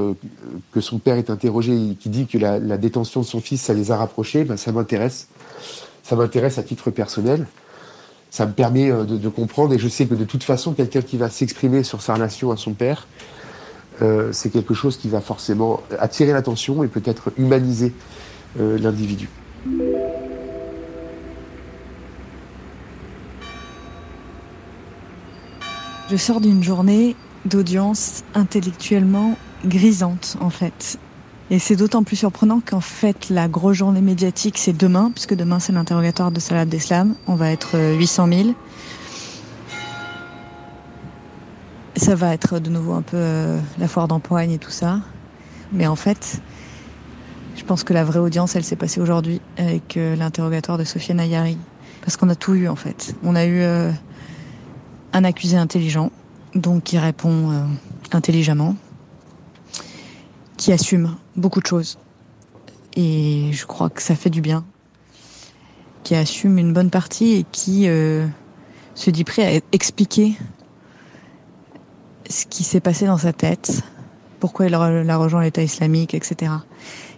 que 0.73 0.81
son 0.81 0.99
père 0.99 1.17
est 1.17 1.31
interrogé 1.31 1.97
qui 1.99 2.09
dit 2.09 2.27
que 2.27 2.39
la, 2.39 2.79
détention 2.79 3.21
de 3.21 3.27
son 3.27 3.41
fils, 3.41 3.62
ça 3.62 3.75
les 3.75 3.91
a 3.91 3.97
rapprochés, 3.97 4.45
ben, 4.45 4.57
ça 4.57 4.71
m'intéresse 4.73 5.29
ça 6.11 6.17
m'intéresse 6.17 6.59
à 6.59 6.65
titre 6.65 6.91
personnel. 6.91 7.47
Ça 8.31 8.45
me 8.45 8.53
permet 8.53 8.91
euh, 8.91 9.05
de, 9.05 9.29
comprendre 9.29 9.75
et 9.75 9.79
je 9.79 9.87
sais 9.87 10.07
que 10.07 10.15
de 10.15 10.25
toute 10.25 10.43
façon, 10.43 10.73
quelqu'un 10.73 11.03
qui 11.03 11.17
va 11.17 11.31
s'exprimer 11.31 11.85
sur 11.85 12.03
sa 12.03 12.15
relation 12.15 12.50
à 12.50 12.57
son 12.57 12.73
père, 12.73 13.07
euh, 14.03 14.33
c'est 14.33 14.50
quelque 14.50 14.75
chose 14.75 14.97
qui 14.97 15.09
va 15.09 15.21
forcément 15.21 15.81
attirer 16.00 16.33
l'attention 16.33 16.83
et 16.83 16.89
peut-être 16.89 17.31
humaniser 17.39 17.93
euh, 18.59 18.77
l'individu. 18.79 19.29
Je 26.11 26.17
sors 26.17 26.40
d'une 26.40 26.61
journée 26.61 27.14
d'audience 27.45 28.25
intellectuellement 28.35 29.37
grisante 29.64 30.37
en 30.40 30.50
fait. 30.50 30.99
Et 31.50 31.61
c'est 31.61 31.76
d'autant 31.76 32.02
plus 32.02 32.17
surprenant 32.17 32.61
qu'en 32.61 32.81
fait, 32.81 33.29
la 33.29 33.47
grosse 33.47 33.76
journée 33.76 34.00
médiatique, 34.00 34.59
c'est 34.59 34.76
demain, 34.76 35.12
puisque 35.14 35.35
demain, 35.35 35.61
c'est 35.61 35.73
l'interrogatoire 35.73 36.33
de 36.33 36.40
Salah 36.40 36.62
Abdeslam. 36.62 37.14
On 37.29 37.37
va 37.37 37.52
être 37.52 37.79
800 37.97 38.26
euh, 38.26 38.43
000. 38.43 38.49
Ça 41.95 42.17
va 42.17 42.35
être 42.35 42.59
de 42.59 42.71
nouveau 42.71 42.95
un 42.95 43.02
peu 43.02 43.17
euh, 43.17 43.61
la 43.79 43.87
foire 43.87 44.09
d'empoigne 44.09 44.50
et 44.50 44.59
tout 44.59 44.71
ça. 44.71 45.00
Mais 45.73 45.87
en 45.87 45.97
fait, 45.97 46.40
je 47.57 47.62
pense 47.62 47.85
que 47.85 47.93
la 47.93 48.02
vraie 48.02 48.19
audience, 48.19 48.57
elle 48.57 48.64
s'est 48.64 48.75
passée 48.75 49.00
aujourd'hui 49.00 49.40
avec 49.59 49.97
euh, 49.97 50.17
l'interrogatoire 50.17 50.76
de 50.76 50.85
Sophie 50.85 51.14
Nayari. 51.14 51.57
Parce 52.00 52.17
qu'on 52.17 52.29
a 52.31 52.35
tout 52.35 52.55
eu, 52.55 52.67
en 52.67 52.76
fait. 52.76 53.14
On 53.23 53.37
a 53.37 53.47
eu 53.47 53.62
un 55.12 55.25
accusé 55.25 55.57
intelligent, 55.57 56.11
donc 56.55 56.85
qui 56.85 56.99
répond 56.99 57.67
intelligemment 58.12 58.76
qui 60.61 60.73
assume 60.73 61.17
beaucoup 61.37 61.62
de 61.62 61.67
choses. 61.67 61.97
Et 62.95 63.49
je 63.50 63.64
crois 63.64 63.88
que 63.88 64.02
ça 64.02 64.14
fait 64.14 64.29
du 64.29 64.43
bien. 64.43 64.67
Qui 66.05 66.14
assume 66.14 66.59
une 66.59 66.75
bonne 66.75 66.90
partie 66.90 67.33
et 67.33 67.47
qui 67.50 67.88
euh, 67.88 68.26
se 68.95 69.11
dit 69.11 69.25
prêt 69.25 69.57
à 69.57 69.61
expliquer 69.73 70.37
ce 72.29 72.45
qui 72.45 72.62
s'est 72.62 72.81
passé 72.81 73.07
dans 73.07 73.17
sa 73.17 73.33
tête, 73.33 73.83
pourquoi 74.38 74.67
il 74.67 74.75
a 74.75 75.17
rejoint 75.17 75.40
l'État 75.40 75.62
islamique, 75.62 76.12
etc. 76.12 76.52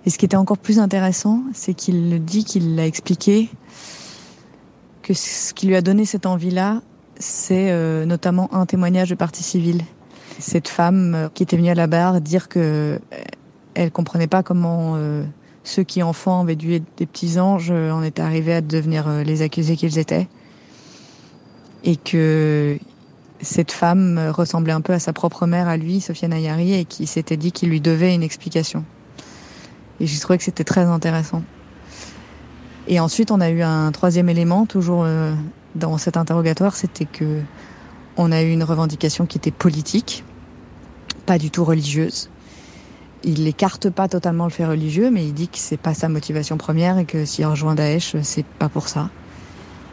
Et 0.07 0.11
ce 0.11 0.19
qui 0.19 0.25
était 0.25 0.37
encore 0.37 0.59
plus 0.59 0.79
intéressant, 0.79 1.43
c'est 1.53 1.75
qu'il 1.75 2.25
dit 2.25 2.45
qu'il 2.45 2.77
l'a 2.77 2.87
expliqué 2.87 3.51
que 5.03 5.15
ce 5.15 5.53
qui 5.53 5.67
lui 5.67 5.75
a 5.75 5.83
donné 5.83 6.05
cette 6.05 6.27
envie-là, 6.27 6.81
c'est 7.19 7.71
euh, 7.71 8.05
notamment 8.05 8.53
un 8.55 8.67
témoignage 8.67 9.11
de 9.11 9.15
partie 9.15 9.43
civile 9.43 9.83
cette 10.39 10.69
femme 10.69 11.15
euh, 11.15 11.29
qui 11.33 11.43
était 11.43 11.57
venue 11.57 11.71
à 11.71 11.75
la 11.75 11.87
barre 11.87 12.21
dire 12.21 12.49
que 12.49 12.59
euh, 12.59 12.99
elle 13.75 13.91
comprenait 13.91 14.27
pas 14.27 14.43
comment 14.43 14.99
ceux 15.65 15.83
qui 15.83 16.03
enfants 16.03 16.43
avaient 16.43 16.57
dû 16.57 16.75
être 16.75 16.85
des 16.99 17.07
petits 17.07 17.39
anges 17.39 17.71
en 17.71 18.03
étaient 18.03 18.21
arrivés 18.21 18.53
à 18.53 18.61
devenir 18.61 19.09
les 19.25 19.41
accusés 19.41 19.77
qu'ils 19.77 19.99
étaient 19.99 20.29
et 21.83 21.97
que 21.97 22.77
cette 23.41 23.73
femme 23.73 24.21
ressemblait 24.29 24.75
un 24.75 24.83
peu 24.83 24.93
à 24.93 24.99
sa 24.99 25.15
propre 25.15 25.47
mère 25.47 25.69
à 25.69 25.79
lui, 25.79 26.03
Sofiane 26.03 26.35
Ayari, 26.35 26.75
et 26.75 26.85
qui 26.85 27.07
s'était 27.07 27.39
dit 27.39 27.51
qu'il 27.51 27.71
lui 27.71 27.81
devait 27.81 28.15
une 28.15 28.23
explication. 28.23 28.85
Et 30.01 30.07
j'ai 30.07 30.19
trouvé 30.19 30.37
que 30.37 30.45
c'était 30.45 30.65
très 30.65 30.83
intéressant. 30.83 31.43
Et 32.89 33.01
ensuite, 33.01 33.31
on 33.31 33.41
a 33.41 33.49
eu 33.49 33.63
un 33.63 33.91
troisième 33.91 34.29
élément, 34.29 34.67
toujours 34.67 35.07
dans 35.75 35.99
cet 35.99 36.17
interrogatoire, 36.17 36.77
c'était 36.77 37.07
que 37.07 37.41
on 38.17 38.31
a 38.31 38.43
eu 38.43 38.51
une 38.51 38.65
revendication 38.65 39.27
qui 39.27 39.39
était 39.39 39.51
politique, 39.51 40.25
pas 41.27 41.39
du 41.39 41.51
tout 41.51 41.65
religieuse. 41.65 42.29
Il 43.25 43.45
n'écarte 43.45 43.89
pas 43.89 44.09
totalement 44.09 44.45
le 44.45 44.51
fait 44.51 44.67
religieux, 44.67 45.11
mais 45.11 45.25
il 45.25 45.33
dit 45.33 45.49
que 45.49 45.59
c'est 45.59 45.77
pas 45.77 45.95
sa 45.95 46.09
motivation 46.09 46.57
première 46.57 46.99
et 46.99 47.05
que 47.05 47.25
s'il 47.25 47.47
rejoint 47.47 47.75
Daesh, 47.75 48.17
c'est 48.23 48.45
pas 48.45 48.69
pour 48.69 48.89
ça. 48.89 49.11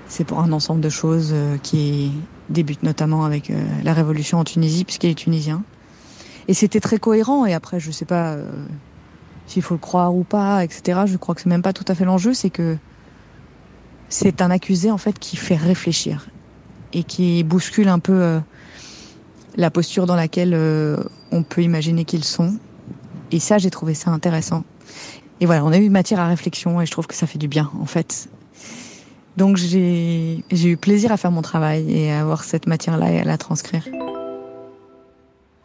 C'est 0.07 0.23
pour 0.23 0.39
un 0.39 0.51
ensemble 0.51 0.81
de 0.81 0.89
choses 0.89 1.29
euh, 1.31 1.57
qui 1.61 2.11
débute 2.49 2.81
notamment 2.81 3.25
avec 3.25 3.51
euh, 3.51 3.63
la 3.83 3.93
révolution 3.93 4.39
en 4.39 4.43
Tunisie, 4.43 4.83
puisqu'il 4.83 5.11
est 5.11 5.15
tunisien. 5.15 5.63
Et 6.47 6.55
c'était 6.55 6.79
très 6.79 6.97
cohérent. 6.97 7.45
Et 7.45 7.53
après, 7.53 7.79
je 7.79 7.91
sais 7.91 8.05
pas 8.05 8.33
euh, 8.33 8.43
s'il 9.45 9.61
faut 9.61 9.75
le 9.75 9.79
croire 9.79 10.15
ou 10.15 10.23
pas, 10.23 10.63
etc. 10.63 11.01
Je 11.05 11.17
crois 11.17 11.35
que 11.35 11.41
c'est 11.41 11.49
même 11.49 11.61
pas 11.61 11.73
tout 11.73 11.85
à 11.87 11.93
fait 11.93 12.05
l'enjeu. 12.05 12.33
C'est 12.33 12.49
que 12.49 12.75
c'est 14.09 14.41
un 14.41 14.51
accusé 14.51 14.91
en 14.91 14.97
fait 14.97 15.17
qui 15.17 15.37
fait 15.37 15.55
réfléchir 15.55 16.27
et 16.93 17.03
qui 17.03 17.43
bouscule 17.43 17.87
un 17.87 17.99
peu 17.99 18.13
euh, 18.13 18.39
la 19.55 19.69
posture 19.69 20.05
dans 20.05 20.15
laquelle 20.15 20.53
euh, 20.53 20.97
on 21.31 21.43
peut 21.43 21.61
imaginer 21.61 22.05
qu'ils 22.05 22.23
sont. 22.23 22.57
Et 23.31 23.39
ça, 23.39 23.59
j'ai 23.59 23.69
trouvé 23.69 23.93
ça 23.93 24.09
intéressant. 24.09 24.63
Et 25.39 25.45
voilà, 25.45 25.63
on 25.63 25.71
a 25.71 25.77
eu 25.77 25.89
matière 25.89 26.19
à 26.19 26.27
réflexion 26.27 26.81
et 26.81 26.85
je 26.85 26.91
trouve 26.91 27.07
que 27.07 27.13
ça 27.13 27.27
fait 27.27 27.37
du 27.37 27.47
bien, 27.47 27.71
en 27.79 27.85
fait. 27.85 28.27
Donc 29.37 29.55
j'ai 29.55 30.43
eu 30.51 30.77
plaisir 30.77 31.11
à 31.11 31.17
faire 31.17 31.31
mon 31.31 31.41
travail 31.41 31.89
et 31.89 32.11
à 32.11 32.21
avoir 32.21 32.43
cette 32.43 32.67
matière-là 32.67 33.11
et 33.11 33.19
à 33.19 33.23
la 33.23 33.37
transcrire. 33.37 33.87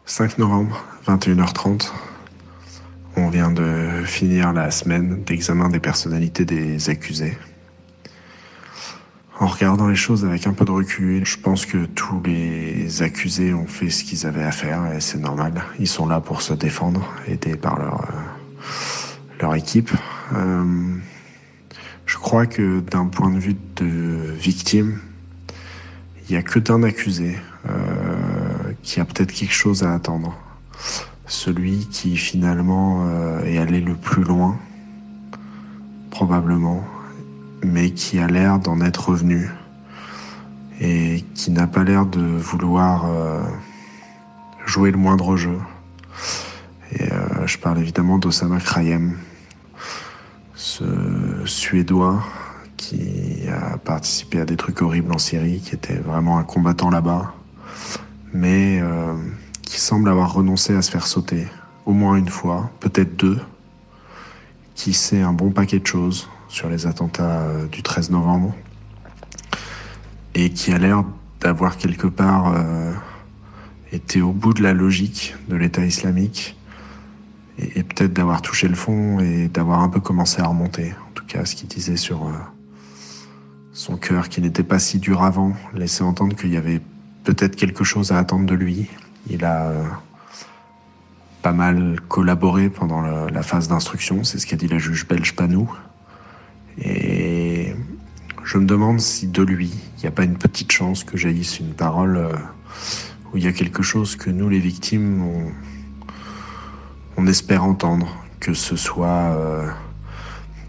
5 0.05 0.37
novembre, 0.37 0.85
21h30. 1.07 1.91
On 3.17 3.29
vient 3.29 3.51
de 3.51 4.03
finir 4.05 4.53
la 4.53 4.71
semaine 4.71 5.23
d'examen 5.23 5.69
des 5.69 5.79
personnalités 5.79 6.45
des 6.45 6.89
accusés. 6.89 7.37
En 9.37 9.47
regardant 9.47 9.87
les 9.87 9.95
choses 9.95 10.23
avec 10.23 10.47
un 10.47 10.53
peu 10.53 10.63
de 10.63 10.71
recul, 10.71 11.25
je 11.25 11.37
pense 11.37 11.65
que 11.65 11.85
tous 11.87 12.21
les 12.23 13.01
accusés 13.01 13.53
ont 13.53 13.67
fait 13.67 13.89
ce 13.89 14.05
qu'ils 14.05 14.25
avaient 14.25 14.45
à 14.45 14.51
faire 14.51 14.93
et 14.93 15.01
c'est 15.01 15.17
normal. 15.17 15.61
Ils 15.77 15.89
sont 15.89 16.07
là 16.07 16.21
pour 16.21 16.41
se 16.41 16.53
défendre, 16.53 17.05
aidés 17.27 17.57
par 17.57 17.77
leur, 17.77 18.01
euh, 18.01 18.13
leur 19.41 19.55
équipe. 19.55 19.91
Euh, 20.33 20.95
je 22.05 22.17
crois 22.17 22.45
que 22.45 22.79
d'un 22.79 23.07
point 23.07 23.29
de 23.29 23.37
vue 23.37 23.57
de 23.75 24.31
victime, 24.39 24.99
il 26.23 26.31
n'y 26.31 26.37
a 26.37 26.41
que 26.41 26.59
d'un 26.59 26.83
accusé 26.83 27.35
euh, 27.67 27.73
qui 28.83 29.01
a 29.01 29.05
peut-être 29.05 29.33
quelque 29.33 29.53
chose 29.53 29.83
à 29.83 29.93
attendre. 29.93 30.33
Celui 31.27 31.87
qui 31.87 32.15
finalement 32.15 33.09
est 33.43 33.57
allé 33.57 33.81
le 33.81 33.95
plus 33.95 34.23
loin, 34.23 34.59
probablement, 36.11 36.85
mais 37.63 37.91
qui 37.91 38.19
a 38.19 38.27
l'air 38.27 38.59
d'en 38.59 38.81
être 38.81 39.09
revenu 39.09 39.49
et 40.81 41.23
qui 41.33 41.51
n'a 41.51 41.67
pas 41.67 41.83
l'air 41.83 42.05
de 42.05 42.21
vouloir 42.21 43.05
euh, 43.05 43.41
jouer 44.65 44.91
le 44.91 44.97
moindre 44.97 45.37
jeu. 45.37 45.57
Et 46.91 47.11
euh, 47.11 47.47
je 47.47 47.57
parle 47.57 47.79
évidemment 47.79 48.17
d'Osama 48.17 48.59
Krayem, 48.59 49.17
ce 50.55 50.83
Suédois 51.45 52.21
qui 52.77 53.47
a 53.47 53.77
participé 53.77 54.41
à 54.41 54.45
des 54.45 54.57
trucs 54.57 54.81
horribles 54.81 55.13
en 55.13 55.17
Syrie, 55.17 55.59
qui 55.59 55.73
était 55.75 55.95
vraiment 55.95 56.37
un 56.37 56.43
combattant 56.43 56.89
là-bas, 56.89 57.33
mais 58.33 58.79
euh, 58.81 59.13
qui 59.61 59.79
semble 59.79 60.09
avoir 60.09 60.33
renoncé 60.33 60.75
à 60.75 60.81
se 60.81 60.91
faire 60.91 61.07
sauter, 61.07 61.47
au 61.85 61.93
moins 61.93 62.15
une 62.17 62.29
fois, 62.29 62.69
peut-être 62.79 63.15
deux, 63.15 63.39
qui 64.75 64.93
sait 64.93 65.21
un 65.21 65.33
bon 65.33 65.51
paquet 65.51 65.79
de 65.79 65.87
choses, 65.87 66.29
sur 66.47 66.69
les 66.69 66.87
attentats 66.87 67.41
euh, 67.41 67.67
du 67.67 67.83
13 67.83 68.11
novembre 68.11 68.53
et 70.33 70.49
qui 70.49 70.71
a 70.71 70.77
l'air 70.77 71.03
d'avoir 71.41 71.77
quelque 71.77 72.07
part 72.07 72.53
euh, 72.53 72.91
été 73.91 74.21
au 74.21 74.31
bout 74.31 74.53
de 74.53 74.63
la 74.63 74.73
logique 74.73 75.35
de 75.47 75.55
l'État 75.55 75.85
islamique 75.85 76.57
et, 77.57 77.83
peut-être 77.83 78.13
d'avoir 78.13 78.41
touché 78.41 78.67
le 78.67 78.75
fond 78.75 79.19
et 79.19 79.47
d'avoir 79.47 79.79
un 79.81 79.89
peu 79.89 79.99
commencé 79.99 80.41
à 80.41 80.47
remonter. 80.47 80.93
En 81.09 81.13
tout 81.13 81.25
cas, 81.25 81.45
ce 81.45 81.55
qu'il 81.55 81.69
disait 81.69 81.97
sur 81.97 82.27
euh, 82.27 82.31
son 83.71 83.97
cœur 83.97 84.29
qui 84.29 84.41
n'était 84.41 84.63
pas 84.63 84.79
si 84.79 84.99
dur 84.99 85.23
avant 85.23 85.53
laissait 85.73 86.03
entendre 86.03 86.35
qu'il 86.35 86.53
y 86.53 86.57
avait 86.57 86.81
peut-être 87.23 87.55
quelque 87.55 87.83
chose 87.83 88.11
à 88.11 88.19
attendre 88.19 88.45
de 88.45 88.55
lui. 88.55 88.89
Il 89.29 89.43
a 89.45 89.71
pas 91.45 91.51
mal 91.51 91.99
collaboré 92.07 92.71
pendant 92.71 93.01
la, 93.01 93.43
phase 93.43 93.67
d'instruction, 93.67 94.23
c'est 94.23 94.39
ce 94.39 94.47
qu'a 94.47 94.55
dit 94.55 94.67
la 94.67 94.79
juge 94.79 95.07
belge 95.07 95.35
Panou. 95.35 95.71
Je 98.45 98.59
me 98.59 98.65
demande 98.65 98.99
si 99.01 99.25
de 99.25 99.41
lui, 99.41 99.73
il 99.97 100.01
n'y 100.01 100.07
a 100.07 100.11
pas 100.11 100.23
une 100.23 100.37
petite 100.37 100.71
chance 100.71 101.03
que 101.03 101.17
jaillisse 101.17 101.59
une 101.59 101.73
parole 101.73 102.17
euh, 102.17 102.31
où 103.33 103.37
il 103.37 103.43
y 103.43 103.47
a 103.47 103.51
quelque 103.51 103.81
chose 103.81 104.15
que 104.15 104.29
nous, 104.29 104.49
les 104.49 104.59
victimes, 104.59 105.51
on, 107.17 107.25
espère 107.25 107.63
entendre, 107.63 108.07
que 108.39 108.53
ce 108.53 108.75
soit 108.75 109.07
euh, 109.07 109.67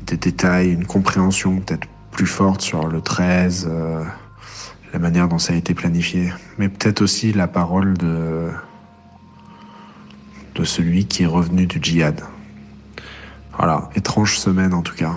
des 0.06 0.16
détails, 0.16 0.72
une 0.72 0.86
compréhension 0.86 1.60
peut-être 1.60 1.86
plus 2.12 2.26
forte 2.26 2.62
sur 2.62 2.88
le 2.88 3.02
13, 3.02 3.68
euh, 3.70 4.02
la 4.94 4.98
manière 4.98 5.28
dont 5.28 5.38
ça 5.38 5.52
a 5.52 5.56
été 5.56 5.74
planifié, 5.74 6.32
mais 6.56 6.70
peut-être 6.70 7.02
aussi 7.02 7.34
la 7.34 7.46
parole 7.46 7.98
de 7.98 8.48
de 10.54 10.64
celui 10.64 11.04
qui 11.04 11.24
est 11.24 11.26
revenu 11.26 11.66
du 11.66 11.78
djihad. 11.82 12.22
Voilà, 13.58 13.90
étrange 13.94 14.38
semaine 14.38 14.72
en 14.72 14.80
tout 14.80 14.94
cas. 14.94 15.14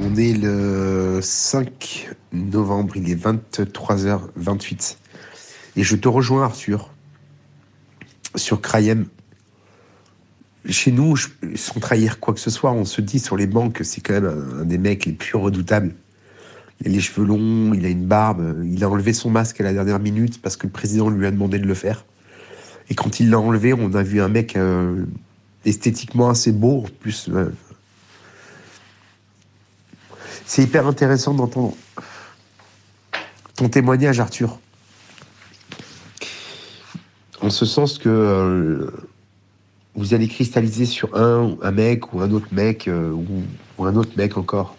On 0.00 0.16
est 0.16 0.32
le 0.32 1.20
5 1.22 2.10
novembre, 2.32 2.96
il 2.96 3.10
est 3.10 3.14
23h28. 3.14 4.96
Et 5.76 5.82
je 5.82 5.96
te 5.96 6.08
rejoins 6.08 6.44
Arthur 6.44 6.90
sur 8.36 8.60
Crayem. 8.60 9.06
Chez 10.68 10.92
nous, 10.92 11.16
sans 11.54 11.80
trahir 11.80 12.20
quoi 12.20 12.34
que 12.34 12.40
ce 12.40 12.50
soit, 12.50 12.72
on 12.72 12.84
se 12.84 13.00
dit 13.00 13.18
sur 13.18 13.36
les 13.36 13.46
banques, 13.46 13.80
c'est 13.82 14.00
quand 14.00 14.14
même 14.14 14.60
un 14.60 14.64
des 14.64 14.78
mecs 14.78 15.06
les 15.06 15.12
plus 15.12 15.36
redoutables 15.36 15.94
il 16.80 16.88
a 16.88 16.90
les 16.90 17.00
cheveux 17.00 17.26
longs, 17.26 17.74
il 17.74 17.84
a 17.84 17.88
une 17.88 18.06
barbe, 18.06 18.64
il 18.64 18.82
a 18.84 18.88
enlevé 18.88 19.12
son 19.12 19.30
masque 19.30 19.60
à 19.60 19.64
la 19.64 19.72
dernière 19.72 19.98
minute 19.98 20.40
parce 20.40 20.56
que 20.56 20.66
le 20.66 20.72
président 20.72 21.10
lui 21.10 21.26
a 21.26 21.30
demandé 21.30 21.58
de 21.58 21.66
le 21.66 21.74
faire. 21.74 22.04
Et 22.88 22.94
quand 22.94 23.20
il 23.20 23.30
l'a 23.30 23.38
enlevé, 23.38 23.74
on 23.74 23.92
a 23.94 24.02
vu 24.02 24.20
un 24.20 24.28
mec 24.28 24.56
euh, 24.56 25.04
esthétiquement 25.64 26.30
assez 26.30 26.52
beau, 26.52 26.86
plus. 27.00 27.28
Euh. 27.28 27.50
C'est 30.48 30.62
hyper 30.62 30.86
intéressant 30.86 31.34
d'entendre 31.34 31.74
ton 33.54 33.68
témoignage, 33.68 34.18
Arthur. 34.18 34.58
En 37.42 37.50
ce 37.50 37.66
sens 37.66 37.98
que 37.98 38.08
euh, 38.08 38.90
vous 39.94 40.14
allez 40.14 40.26
cristalliser 40.26 40.86
sur 40.86 41.14
un, 41.14 41.54
un 41.62 41.70
mec 41.70 42.14
ou 42.14 42.22
un 42.22 42.30
autre 42.30 42.48
mec 42.50 42.88
ou 42.88 43.84
un 43.84 43.94
autre 43.94 44.12
mec 44.16 44.38
encore 44.38 44.74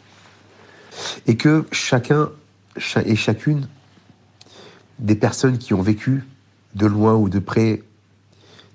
et 1.28 1.38
que 1.38 1.66
chacun 1.72 2.32
et 3.06 3.16
chacune 3.16 3.70
des 4.98 5.16
personnes 5.16 5.60
qui 5.60 5.76
ont 5.76 5.82
vécu 5.82 6.26
de 6.74 6.88
loin 6.88 7.14
ou 7.14 7.30
de 7.30 7.40
près 7.40 7.84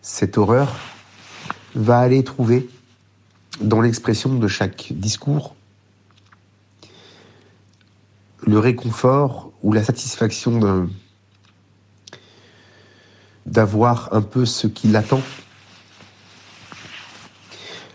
cette 0.01 0.39
horreur 0.39 0.77
va 1.75 1.99
aller 1.99 2.23
trouver 2.23 2.69
dans 3.61 3.81
l'expression 3.81 4.35
de 4.35 4.49
chaque 4.49 4.93
discours 4.93 5.57
le 8.47 8.59
réconfort 8.59 9.53
ou 9.63 9.73
la 9.73 9.83
satisfaction 9.83 10.89
d'avoir 13.47 14.13
un 14.13 14.23
peu 14.23 14.45
ce 14.45 14.67
qui 14.67 14.89
l'attend 14.89 15.21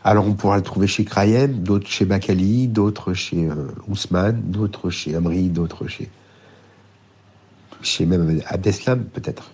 alors 0.03 0.25
on 0.25 0.33
pourra 0.33 0.55
le 0.57 0.63
trouver 0.63 0.87
chez 0.87 1.03
Krayem, 1.03 1.61
d'autres 1.61 1.87
chez 1.87 2.05
Bakali, 2.05 2.67
d'autres 2.67 3.13
chez 3.13 3.49
euh, 3.49 3.67
Ousmane, 3.87 4.41
d'autres 4.43 4.89
chez 4.89 5.13
Amri, 5.15 5.49
d'autres 5.49 5.87
chez 5.87 6.09
chez 7.81 8.05
même 8.05 8.41
Abdeslam 8.47 9.03
peut-être. 9.05 9.51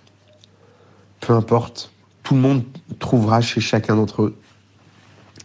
Peu 1.20 1.34
importe, 1.34 1.92
tout 2.24 2.36
le 2.36 2.42
monde 2.42 2.64
trouvera 3.00 3.42
chez 3.42 3.60
chacun 3.60 3.96
d'entre 3.96 4.24
eux 4.24 4.36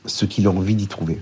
ce 0.06 0.26
qu'il 0.26 0.46
a 0.46 0.50
envie 0.50 0.74
d'y 0.74 0.86
trouver. 0.86 1.20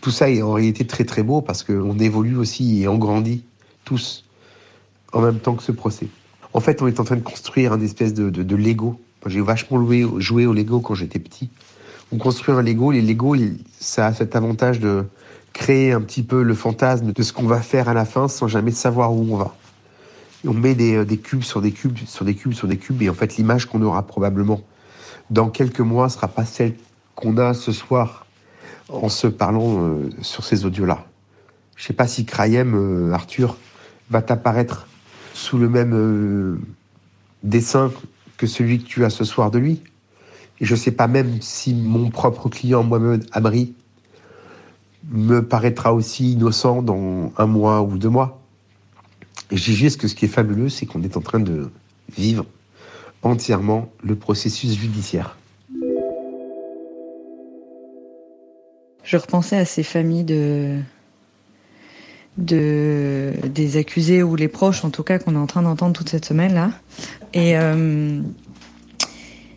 Tout 0.00 0.10
ça 0.10 0.30
est 0.30 0.42
en 0.42 0.52
réalité 0.52 0.86
très 0.86 1.04
très 1.04 1.22
beau 1.22 1.40
parce 1.40 1.62
qu'on 1.62 1.98
évolue 1.98 2.36
aussi 2.36 2.82
et 2.82 2.88
on 2.88 2.98
grandit 2.98 3.44
tous 3.84 4.24
en 5.12 5.20
même 5.20 5.38
temps 5.38 5.54
que 5.54 5.62
ce 5.62 5.72
procès. 5.72 6.08
En 6.52 6.60
fait, 6.60 6.82
on 6.82 6.86
est 6.86 7.00
en 7.00 7.04
train 7.04 7.16
de 7.16 7.22
construire 7.22 7.72
un 7.72 7.80
espèce 7.80 8.14
de, 8.14 8.30
de 8.30 8.56
Lego 8.56 9.00
j'ai 9.26 9.40
vachement 9.40 9.84
joué 10.18 10.46
au 10.46 10.52
Lego 10.52 10.80
quand 10.80 10.94
j'étais 10.94 11.18
petit. 11.18 11.50
On 12.12 12.16
construit 12.16 12.54
un 12.54 12.62
Lego, 12.62 12.90
les 12.90 13.02
Lego, 13.02 13.36
ça 13.78 14.06
a 14.06 14.14
cet 14.14 14.34
avantage 14.34 14.80
de 14.80 15.04
créer 15.52 15.92
un 15.92 16.00
petit 16.00 16.22
peu 16.22 16.42
le 16.42 16.54
fantasme 16.54 17.12
de 17.12 17.22
ce 17.22 17.32
qu'on 17.32 17.46
va 17.46 17.60
faire 17.60 17.88
à 17.88 17.94
la 17.94 18.04
fin 18.04 18.28
sans 18.28 18.48
jamais 18.48 18.70
savoir 18.70 19.12
où 19.12 19.26
on 19.32 19.36
va. 19.36 19.54
on 20.46 20.54
met 20.54 20.74
des, 20.74 21.04
des, 21.04 21.18
cubes 21.18 21.42
sur 21.42 21.60
des 21.60 21.72
cubes, 21.72 21.98
sur 22.06 22.24
des 22.24 22.34
cubes, 22.34 22.54
sur 22.54 22.66
des 22.66 22.78
cubes, 22.78 23.02
et 23.02 23.10
en 23.10 23.14
fait 23.14 23.36
l'image 23.36 23.66
qu'on 23.66 23.82
aura 23.82 24.06
probablement 24.06 24.62
dans 25.28 25.50
quelques 25.50 25.80
mois 25.80 26.08
sera 26.08 26.28
pas 26.28 26.44
celle 26.44 26.74
qu'on 27.14 27.36
a 27.36 27.52
ce 27.52 27.72
soir 27.72 28.26
en 28.92 29.08
se 29.08 29.26
parlant 29.26 29.82
euh, 29.82 30.10
sur 30.22 30.44
ces 30.44 30.64
audios-là. 30.64 31.06
Je 31.76 31.84
sais 31.84 31.92
pas 31.92 32.06
si 32.06 32.24
Krayem, 32.24 32.74
euh, 32.74 33.12
Arthur, 33.12 33.56
va 34.10 34.22
t'apparaître 34.22 34.86
sous 35.34 35.58
le 35.58 35.68
même 35.68 35.94
euh, 35.94 36.58
dessin 37.42 37.92
que 38.36 38.46
celui 38.46 38.82
que 38.82 38.86
tu 38.86 39.04
as 39.04 39.10
ce 39.10 39.24
soir 39.24 39.50
de 39.50 39.58
lui. 39.58 39.82
Et 40.60 40.66
je 40.66 40.74
ne 40.74 40.78
sais 40.78 40.90
pas 40.90 41.06
même 41.06 41.40
si 41.40 41.74
mon 41.74 42.10
propre 42.10 42.48
client, 42.48 42.82
Mohamed 42.82 43.26
Amri, 43.32 43.74
me 45.10 45.40
paraîtra 45.40 45.94
aussi 45.94 46.32
innocent 46.32 46.82
dans 46.82 47.32
un 47.38 47.46
mois 47.46 47.82
ou 47.82 47.96
deux 47.96 48.10
mois. 48.10 48.42
Dis 49.50 49.74
juste 49.74 50.00
que 50.00 50.06
ce 50.06 50.14
qui 50.14 50.26
est 50.26 50.28
fabuleux, 50.28 50.68
c'est 50.68 50.86
qu'on 50.86 51.02
est 51.02 51.16
en 51.16 51.20
train 51.20 51.40
de 51.40 51.70
vivre 52.16 52.44
entièrement 53.22 53.90
le 54.02 54.16
processus 54.16 54.74
judiciaire. 54.74 55.36
Je 59.10 59.16
repensais 59.16 59.56
à 59.56 59.64
ces 59.64 59.82
familles 59.82 60.22
de, 60.22 60.78
de 62.38 63.32
des 63.52 63.76
accusés 63.76 64.22
ou 64.22 64.36
les 64.36 64.46
proches, 64.46 64.84
en 64.84 64.90
tout 64.90 65.02
cas, 65.02 65.18
qu'on 65.18 65.34
est 65.34 65.38
en 65.38 65.48
train 65.48 65.62
d'entendre 65.62 65.94
toute 65.94 66.08
cette 66.08 66.24
semaine 66.24 66.54
là. 66.54 66.70
Et 67.34 67.58
euh, 67.58 68.20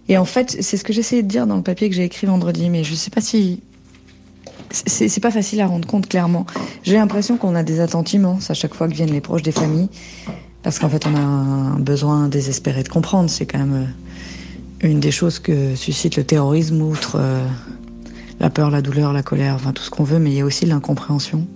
et 0.09 0.17
en 0.17 0.25
fait, 0.25 0.57
c'est 0.59 0.75
ce 0.75 0.83
que 0.83 0.91
j'essayais 0.91 1.21
de 1.21 1.27
dire 1.27 1.45
dans 1.45 1.57
le 1.57 1.61
papier 1.61 1.87
que 1.87 1.95
j'ai 1.95 2.03
écrit 2.03 2.25
vendredi, 2.25 2.71
mais 2.71 2.83
je 2.83 2.95
sais 2.95 3.11
pas 3.11 3.21
si 3.21 3.61
c'est 4.71 5.21
pas 5.21 5.29
facile 5.29 5.61
à 5.61 5.67
rendre 5.67 5.87
compte 5.87 6.09
clairement. 6.09 6.47
J'ai 6.81 6.95
l'impression 6.95 7.37
qu'on 7.37 7.53
a 7.53 7.61
des 7.61 7.79
attentes 7.79 8.11
immenses 8.11 8.49
à 8.49 8.55
chaque 8.55 8.73
fois 8.73 8.87
que 8.87 8.95
viennent 8.95 9.13
les 9.13 9.21
proches 9.21 9.43
des 9.43 9.51
familles, 9.51 9.89
parce 10.63 10.79
qu'en 10.79 10.89
fait, 10.89 11.05
on 11.05 11.13
a 11.13 11.19
un 11.19 11.77
besoin 11.77 12.27
désespéré 12.27 12.81
de 12.81 12.89
comprendre. 12.89 13.29
C'est 13.29 13.45
quand 13.45 13.59
même 13.59 13.85
euh, 14.83 14.89
une 14.89 14.99
des 14.99 15.11
choses 15.11 15.37
que 15.37 15.75
suscite 15.75 16.15
le 16.15 16.23
terrorisme, 16.23 16.81
outre 16.81 17.17
euh, 17.19 17.47
la 18.43 18.49
peur, 18.49 18.69
la 18.69 18.81
douleur, 18.81 19.13
la 19.13 19.23
colère, 19.23 19.57
tout 19.73 19.83
ce 19.83 19.89
qu'on 19.89 20.03
veut, 20.03 20.19
mais 20.19 20.31
il 20.31 20.35
y 20.35 20.41
a 20.41 20.45
aussi 20.45 20.65
l'incompréhension. 20.65 21.47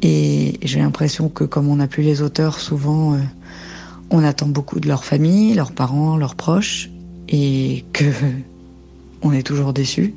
Et 0.00 0.60
j'ai 0.62 0.78
l'impression 0.78 1.28
que 1.28 1.42
comme 1.42 1.68
on 1.68 1.74
n'a 1.74 1.88
plus 1.88 2.04
les 2.04 2.22
auteurs, 2.22 2.60
souvent, 2.60 3.14
euh, 3.14 3.18
on 4.10 4.22
attend 4.22 4.46
beaucoup 4.46 4.78
de 4.78 4.86
leur 4.86 5.04
famille, 5.04 5.52
leurs 5.54 5.72
parents, 5.72 6.16
leurs 6.16 6.36
proches, 6.36 6.88
et 7.28 7.84
que 7.92 8.04
on 9.22 9.32
est 9.32 9.42
toujours 9.42 9.72
déçus. 9.72 10.14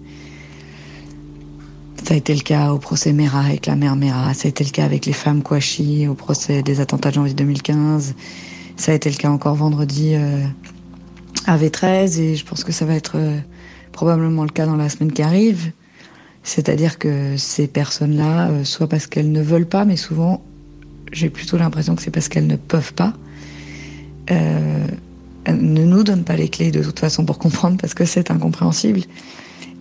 Ça 2.04 2.14
a 2.14 2.18
été 2.18 2.36
le 2.36 2.42
cas 2.42 2.72
au 2.72 2.78
procès 2.78 3.12
Mera 3.12 3.40
avec 3.40 3.66
la 3.66 3.76
mère 3.76 3.96
Mera, 3.96 4.36
ça 4.36 4.46
a 4.46 4.50
été 4.50 4.64
le 4.64 4.70
cas 4.70 4.86
avec 4.86 5.08
les 5.08 5.14
femmes 5.14 5.42
Kouachi 5.42 6.08
au 6.08 6.14
procès 6.14 6.62
des 6.62 6.80
attentats 6.80 7.10
de 7.10 7.16
janvier 7.16 7.34
2015, 7.34 8.14
ça 8.76 8.92
a 8.92 8.96
été 8.96 9.10
le 9.10 9.16
cas 9.16 9.32
encore 9.32 9.56
vendredi 9.56 10.12
euh, 10.14 10.46
à 11.48 11.58
V13 11.58 12.20
et 12.20 12.36
je 12.36 12.46
pense 12.46 12.64
que 12.64 12.72
ça 12.72 12.86
va 12.86 12.94
être 12.94 13.14
euh, 13.16 13.40
probablement 13.98 14.44
le 14.44 14.52
cas 14.52 14.68
dans 14.68 14.76
la 14.76 14.90
semaine 14.90 15.12
qui 15.12 15.24
arrive. 15.24 15.72
C'est-à-dire 16.44 17.00
que 17.00 17.36
ces 17.36 17.66
personnes-là, 17.68 18.50
euh, 18.50 18.64
soit 18.64 18.88
parce 18.88 19.08
qu'elles 19.08 19.32
ne 19.32 19.42
veulent 19.42 19.66
pas, 19.66 19.86
mais 19.86 19.96
souvent, 19.96 20.44
j'ai 21.12 21.32
plutôt 21.32 21.58
l'impression 21.58 21.96
que 21.96 22.04
c'est 22.04 22.12
parce 22.12 22.30
qu'elles 22.30 22.46
ne 22.46 22.58
peuvent 22.58 22.94
pas, 22.94 23.14
euh, 24.30 24.86
ne 25.48 25.84
nous 25.84 26.04
donnent 26.04 26.26
pas 26.26 26.36
les 26.36 26.48
clés 26.48 26.70
de 26.70 26.84
toute 26.84 27.00
façon 27.00 27.26
pour 27.26 27.40
comprendre 27.40 27.78
parce 27.82 27.96
que 27.96 28.06
c'est 28.06 28.30
incompréhensible. 28.30 29.02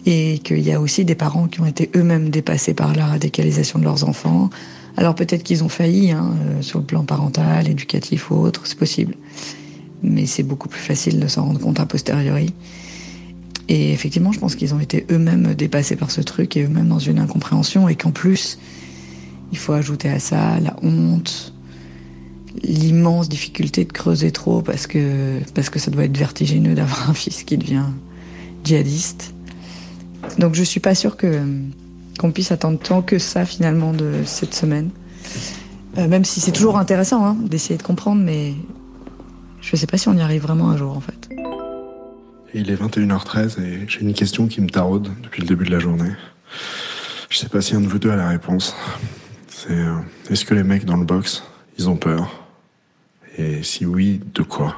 Et 0.07 0.39
qu'il 0.39 0.61
y 0.61 0.73
a 0.73 0.81
aussi 0.81 1.05
des 1.05 1.15
parents 1.15 1.47
qui 1.47 1.61
ont 1.61 1.67
été 1.67 1.91
eux-mêmes 1.95 2.31
dépassés 2.31 2.73
par 2.73 2.95
la 2.95 3.05
radicalisation 3.05 3.79
de 3.79 3.85
leurs 3.85 4.09
enfants. 4.09 4.49
Alors 4.97 5.15
peut-être 5.15 5.43
qu'ils 5.43 5.63
ont 5.63 5.69
failli 5.69 6.13
hein, 6.13 6.31
euh, 6.41 6.63
sur 6.63 6.79
le 6.79 6.87
plan 6.87 7.05
parental, 7.05 7.69
éducatif 7.69 8.31
ou 8.31 8.37
autre, 8.37 8.63
c'est 8.65 8.79
possible. 8.79 9.15
Mais 10.03 10.25
c'est 10.25 10.43
beaucoup 10.43 10.71
plus 10.71 10.81
facile 10.81 11.21
de 11.21 11.27
s'en 11.27 11.45
rendre 11.45 11.61
compte 11.61 11.81
a 11.81 11.85
posteriori. 11.85 12.55
Et 13.69 13.93
effectivement, 13.93 14.33
je 14.33 14.39
pense 14.39 14.55
qu'ils 14.55 14.75
ont 14.75 14.81
été 14.81 15.07
eux-mêmes 15.11 15.55
dépassés 15.55 15.97
par 15.97 16.11
ce 16.11 16.21
truc 16.21 16.57
et 16.57 16.63
eux-mêmes 16.63 16.89
dans 16.89 16.99
une 16.99 17.19
incompréhension 17.19 17.89
et 17.89 17.97
qu'en 17.97 18.13
plus, 18.13 18.59
il 19.53 19.59
faut 19.59 19.73
ajouter 19.73 20.09
à 20.09 20.21
ça 20.21 20.61
la 20.61 20.77
honte, 20.83 21.53
l'immense 22.63 23.29
difficulté 23.29 23.85
de 23.85 23.93
creuser 23.93 24.31
trop 24.31 24.63
parce 24.63 24.87
que, 24.87 25.41
parce 25.55 25.71
que 25.71 25.79
ça 25.79 25.91
doit 25.91 26.05
être 26.05 26.17
vertigineux 26.17 26.75
d'avoir 26.75 27.11
un 27.11 27.15
fils 27.15 27.43
qui 27.43 27.59
devient 27.59 27.87
djihadiste. 28.65 29.35
Donc 30.39 30.55
je 30.55 30.63
suis 30.63 30.81
pas 30.81 30.95
sûre 30.95 31.17
que 31.17 31.41
qu'on 32.19 32.33
puisse 32.33 32.51
attendre 32.51 32.79
tant 32.79 33.03
que 33.03 33.19
ça 33.19 33.45
finalement 33.45 33.93
de 33.93 34.23
cette 34.25 34.55
semaine. 34.55 34.91
Euh, 35.99 36.09
même 36.09 36.25
si 36.25 36.41
c'est 36.41 36.53
toujours 36.53 36.79
intéressant 36.79 37.25
hein, 37.25 37.37
d'essayer 37.43 37.77
de 37.77 37.83
comprendre, 37.83 38.23
mais 38.23 38.55
je 39.61 39.77
sais 39.77 39.87
pas 39.87 39.99
si 39.99 40.09
on 40.09 40.15
y 40.15 40.21
arrive 40.21 40.43
vraiment 40.43 40.71
un 40.71 40.77
jour 40.77 40.97
en 40.97 41.01
fait. 41.01 41.29
Il 42.59 42.71
est 42.71 42.83
21h13 42.83 43.61
et 43.61 43.85
j'ai 43.87 44.01
une 44.01 44.15
question 44.15 44.47
qui 44.47 44.63
me 44.63 44.71
taraude 44.71 45.11
depuis 45.23 45.43
le 45.43 45.47
début 45.47 45.67
de 45.67 45.71
la 45.71 45.79
journée. 45.79 46.13
Je 47.29 47.37
sais 47.37 47.51
pas 47.51 47.61
si 47.61 47.75
un 47.75 47.83
de 47.83 47.87
vous 47.87 47.99
deux 47.99 48.11
a 48.11 48.17
la 48.17 48.31
réponse. 48.31 48.75
C'est 49.47 49.73
euh, 49.73 49.97
est-ce 50.31 50.47
que 50.47 50.55
les 50.55 50.63
mecs 50.63 50.87
dans 50.87 50.97
le 50.97 51.05
box, 51.05 51.43
ils 51.79 51.91
ont 51.91 51.99
peur? 51.99 52.47
Et 53.37 53.63
si 53.63 53.85
oui, 53.85 54.23
de 54.33 54.43
quoi? 54.43 54.75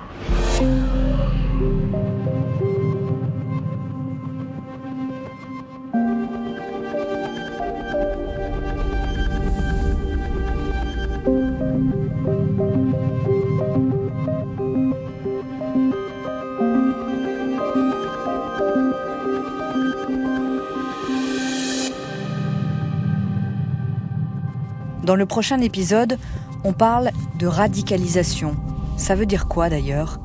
Dans 25.08 25.16
le 25.16 25.24
prochain 25.24 25.62
épisode, 25.62 26.18
on 26.64 26.74
parle 26.74 27.12
de 27.38 27.46
radicalisation. 27.46 28.54
Ça 28.98 29.14
veut 29.14 29.24
dire 29.24 29.48
quoi 29.48 29.70
d'ailleurs? 29.70 30.20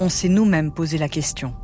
On 0.00 0.08
s'est 0.08 0.28
nous-mêmes 0.28 0.72
posé 0.72 0.98
la 0.98 1.08
question. 1.08 1.54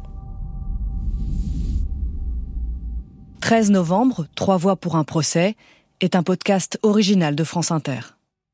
13 3.40 3.72
novembre, 3.72 4.28
Trois 4.36 4.56
voix 4.56 4.76
pour 4.76 4.94
un 4.94 5.02
procès 5.02 5.56
est 6.00 6.14
un 6.14 6.22
podcast 6.22 6.78
original 6.84 7.34
de 7.34 7.42
France 7.42 7.72
Inter. 7.72 8.19